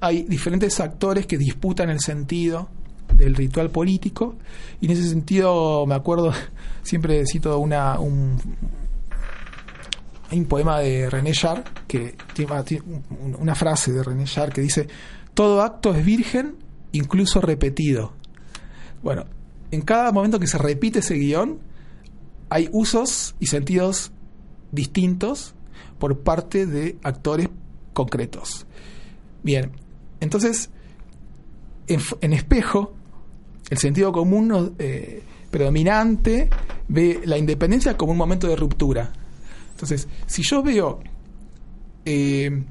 [0.00, 2.68] hay diferentes actores que disputan el sentido
[3.14, 4.36] del ritual político.
[4.80, 6.32] Y en ese sentido me acuerdo
[6.82, 8.40] siempre cito una un,
[10.30, 12.52] un poema de René Char que tiene
[13.38, 14.88] una frase de René Char que dice
[15.34, 16.56] todo acto es virgen
[16.92, 18.12] incluso repetido
[19.02, 19.24] bueno
[19.70, 21.60] en cada momento que se repite ese guion
[22.48, 24.12] hay usos y sentidos
[24.72, 25.54] distintos
[25.98, 27.48] por parte de actores
[27.92, 28.66] concretos.
[29.42, 29.72] Bien
[30.20, 30.70] entonces,
[31.86, 32.94] en, espejo,
[33.70, 36.48] el sentido común eh, predominante
[36.88, 39.12] ve la independencia como un momento de ruptura.
[39.72, 41.00] Entonces, si yo veo
[42.04, 42.62] eh,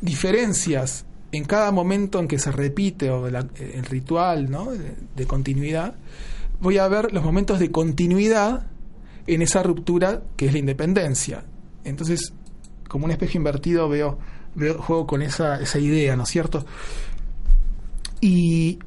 [0.00, 4.48] diferencias en cada momento en que se repite o el ritual
[5.16, 5.94] de, continuidad,
[6.60, 8.66] voy a ver los momentos de continuidad
[9.26, 11.44] en esa ruptura que es la independencia.
[11.84, 12.32] Entonces,
[12.88, 14.18] como un espejo invertido veo
[14.54, 16.64] juego con esa, esa idea, ¿no es cierto?
[18.20, 18.78] Y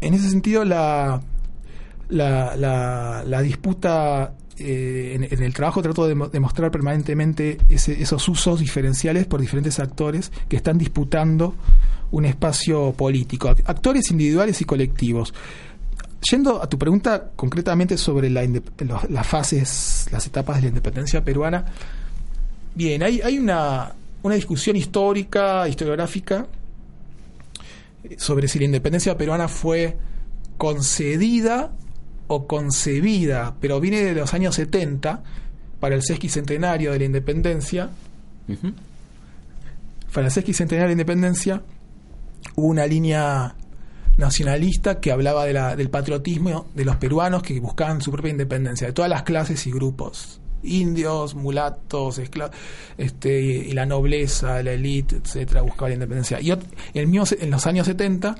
[0.00, 1.20] en ese sentido la,
[2.08, 9.40] la, la, disputa eh, en, el trabajo trato de demostrar permanentemente esos usos diferenciales por
[9.40, 11.54] diferentes actores que están disputando
[12.10, 15.34] un espacio político, actores individuales y colectivos.
[16.30, 18.48] Yendo a tu pregunta concretamente sobre la,
[19.10, 21.66] las fases, las etapas de la independencia peruana,
[22.74, 23.92] bien, hay, hay una,
[24.24, 26.46] una discusión histórica, historiográfica,
[28.16, 29.98] sobre si la independencia peruana fue
[30.56, 31.72] concedida
[32.26, 35.22] o concebida, pero viene de los años 70,
[35.78, 37.90] para el sesquicentenario de la independencia.
[40.12, 41.62] Para el sesquicentenario de la independencia
[42.56, 43.54] hubo una línea
[44.16, 48.86] nacionalista que hablaba de la, del patriotismo de los peruanos que buscaban su propia independencia,
[48.86, 52.56] de todas las clases y grupos indios, mulatos, esclavos,
[52.98, 56.40] este, y la nobleza, la élite, etcétera, buscaba la independencia.
[56.40, 56.52] Y
[56.94, 58.34] el mío, en los años 70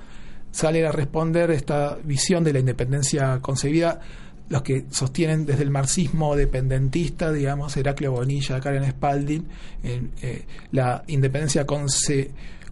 [0.50, 4.00] sale a responder esta visión de la independencia concebida
[4.48, 9.48] los que sostienen desde el marxismo dependentista, digamos, Heraclio Bonilla, Karen Spalding,
[9.82, 11.64] eh, la independencia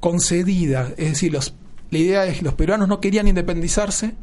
[0.00, 1.54] concedida, es decir, los,
[1.90, 4.14] la idea es que los peruanos no querían independizarse,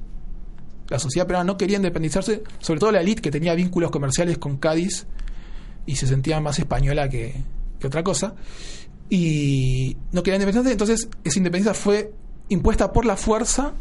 [0.89, 4.57] la sociedad peruana no quería independizarse, sobre todo la élite que tenía vínculos comerciales con
[4.57, 5.05] Cádiz
[5.85, 7.43] y se sentía más española que,
[7.83, 8.35] otra cosa,
[9.09, 12.13] y no quería independizarse, entonces esa independencia fue
[12.49, 13.73] impuesta por la fuerza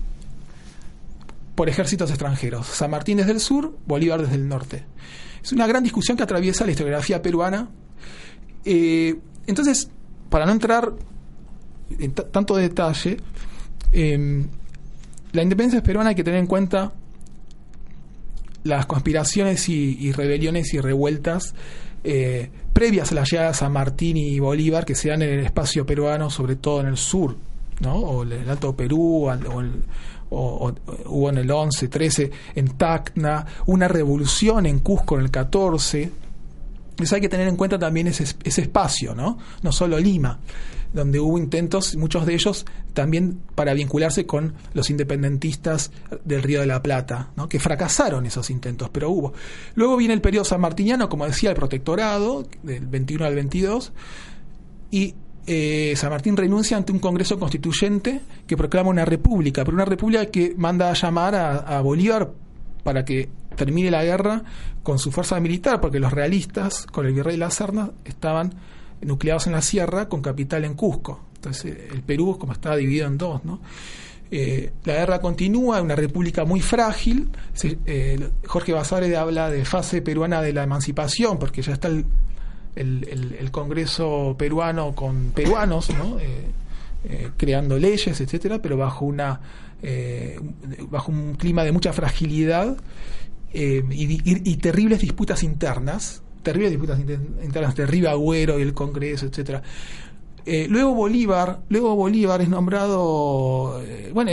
[1.55, 2.67] por ejércitos extranjeros.
[2.67, 4.85] San Martín desde el sur, Bolívar desde el norte.
[5.43, 7.69] Es una gran discusión que atraviesa la historiografía peruana.
[8.65, 9.91] Eh, entonces,
[10.31, 10.93] para no entrar
[11.99, 13.17] en tanto detalle,
[13.93, 14.47] eh,
[15.33, 16.93] la independencia peruana hay que tener en cuenta
[18.65, 21.55] las conspiraciones y, rebeliones y revueltas
[22.11, 25.85] eh, previas a las llegadas a Martín y Bolívar que se dan en el espacio
[25.85, 27.37] peruano, sobre todo en el sur,
[27.81, 27.97] ¿no?
[27.97, 29.29] o el Alto Perú,
[30.31, 30.73] o,
[31.05, 36.11] hubo en el 11, 13 en Tacna, una revolución en Cusco en el 14,
[36.91, 39.37] Entonces hay que tener en cuenta también ese, ese espacio, ¿no?
[39.63, 40.39] No solo Lima,
[40.93, 45.91] donde hubo intentos, muchos de ellos también para vincularse con los independentistas
[46.25, 47.49] del Río de la Plata, ¿no?
[47.49, 49.33] que fracasaron esos intentos, pero hubo.
[49.75, 53.93] Luego viene el periodo sanmartiniano, como decía, el protectorado, del 21 al 22,
[54.91, 55.15] y
[55.51, 60.27] eh, San Martín renuncia ante un Congreso Constituyente que proclama una república, pero una república
[60.27, 62.31] que manda a llamar a, Bolívar
[62.83, 64.43] para que termine la guerra
[64.83, 68.53] con su fuerza militar, porque los realistas, con el virrey La Serna, estaban
[69.01, 71.21] nucleados en la sierra con capital en Cusco.
[71.37, 73.61] Entonces el Perú como estaba dividido en dos, ¿no?
[74.31, 77.31] Eh, la guerra continúa, una república muy frágil.
[77.87, 82.05] Eh, Jorge Basáre habla de fase peruana de la emancipación, porque ya está el,
[82.75, 86.19] el, Congreso peruano con peruanos, ¿no?
[86.19, 86.45] Eh,
[87.05, 89.41] eh, creando leyes, etcétera, pero bajo una
[90.91, 92.77] bajo un clima de mucha fragilidad
[93.53, 96.21] y, terribles disputas internas,
[96.53, 99.63] terribles disputas internas de Riva Agüero y el Congreso, etcétera.
[100.69, 103.83] luego Bolívar, luego Bolívar es nombrado,
[104.13, 104.31] bueno,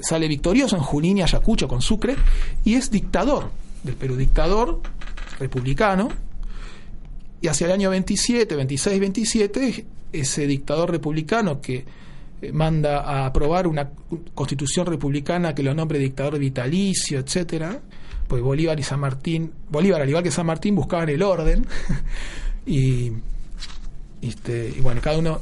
[0.00, 2.16] sale victorioso en Junín y Ayacucho con Sucre
[2.64, 3.50] y es dictador
[3.82, 4.80] del Perú, dictador
[5.38, 6.08] republicano,
[7.40, 11.84] y hacia el año 27, 26, 27, ese dictador republicano que
[12.40, 13.90] eh, manda a aprobar una
[14.34, 17.80] constitución republicana que lo nombre dictador vitalicio, etcétera,
[18.32, 21.66] pues Bolívar y San Martín, Bolívar al igual que San Martín buscaban el orden.
[22.64, 23.12] Y,
[24.22, 25.40] este, bueno, cada uno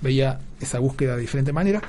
[0.00, 1.82] veía esa búsqueda de diferente manera,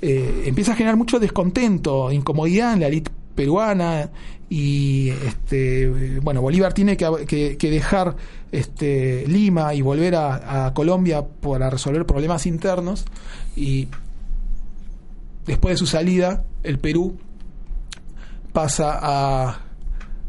[0.00, 4.08] eh, empieza a generar mucho descontento, incomodidad en la élite peruana.
[4.48, 8.16] Y este bueno Bolívar tiene que, que, dejar
[8.50, 13.04] este Lima y volver a, Colombia para resolver problemas internos.
[13.56, 13.88] Y
[15.44, 17.18] después de su salida el Perú
[18.54, 19.67] pasa a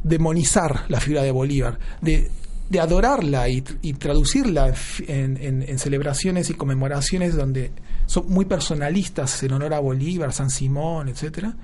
[0.03, 2.29] demonizar la figura de Bolívar de,
[2.69, 4.73] de adorarla y, traducirla
[5.07, 7.71] en, en, celebraciones y conmemoraciones donde
[8.05, 11.55] son muy personalistas en honor a Bolívar, San Simón, etcétera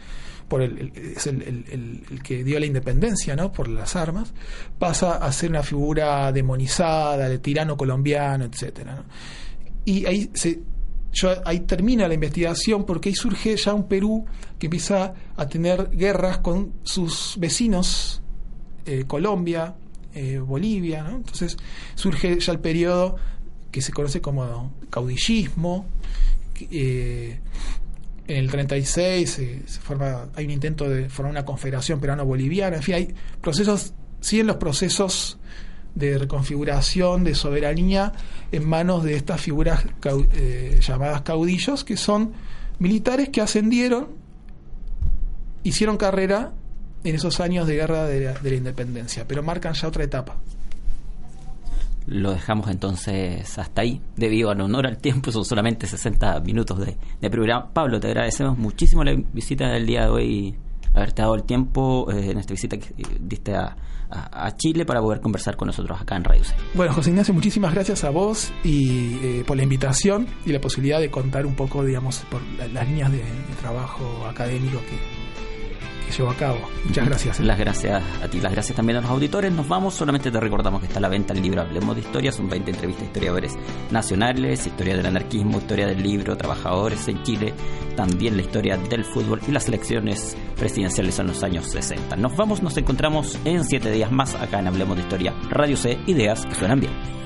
[0.48, 3.52] por el, es el, que dio la independencia, ¿no?
[3.52, 4.34] Por las armas,
[4.78, 9.04] pasa a ser una figura demonizada, de tirano colombiano, etcétera.
[9.86, 10.62] Y ahí se,
[11.46, 14.26] ahí termina la investigación porque ahí surge ya un Perú
[14.60, 18.22] que empieza a tener guerras con sus vecinos,
[18.86, 19.74] eh, Colombia,
[20.14, 21.18] eh, Bolivia, ¿no?
[21.18, 21.58] Entonces
[21.96, 23.16] surge ya el periodo
[23.72, 25.88] que se conoce como caudillismo,
[26.72, 27.40] eh,
[28.28, 32.96] en el 36 se, forma, hay un intento de formar una confederación peruano-boliviana, en fin,
[32.96, 35.38] hay procesos, siguen los procesos
[35.94, 38.14] de reconfiguración, de soberanía
[38.52, 39.86] en manos de estas figuras
[40.82, 42.34] llamadas caudillos, que son
[42.80, 44.10] militares que ascendieron,
[45.64, 46.54] hicieron carrera
[47.06, 50.36] en esos años de guerra de la independencia, pero marcan ya otra etapa.
[52.08, 57.30] Lo dejamos entonces hasta ahí, debido al honor al tiempo, son solamente 60 minutos de,
[57.30, 57.68] programa.
[57.74, 60.56] Pablo, te agradecemos muchísimo la visita del día de hoy,
[60.94, 63.76] haberte dado el tiempo eh, en esta visita que diste a,
[64.58, 66.54] Chile para poder conversar con nosotros acá en Radio C.
[66.76, 71.02] Bueno, José Ignacio, muchísimas gracias a vos y eh, por la invitación y la posibilidad
[71.02, 72.42] de contar un poco, digamos, por
[72.72, 73.24] las líneas de
[73.60, 75.25] trabajo académico que,
[76.12, 76.60] llevó a cabo.
[76.84, 77.40] Muchas gracias.
[77.40, 79.52] Las gracias a ti, las gracias también a los auditores.
[79.52, 82.32] Nos vamos, solamente te recordamos que está a la venta el libro Hablemos de Historia,
[82.32, 83.56] son 20 entrevistas a historiadores
[83.92, 87.54] nacionales, historia del anarquismo, historia del libro, trabajadores en Chile,
[87.96, 92.16] también la historia del fútbol y las elecciones presidenciales en los años 60.
[92.16, 95.98] Nos vamos, nos encontramos en 7 días más acá en Hablemos de Historia, Radio C,
[96.08, 97.25] ideas que suenan bien.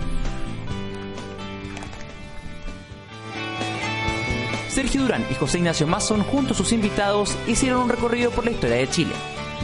[4.79, 8.51] Sergio Durán y José Ignacio Mason, junto a sus invitados, hicieron un recorrido por la
[8.51, 9.11] historia de Chile.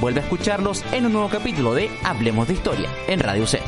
[0.01, 3.61] Vuelve a escucharlos en un nuevo capítulo de Hablemos de Historia en Radio C.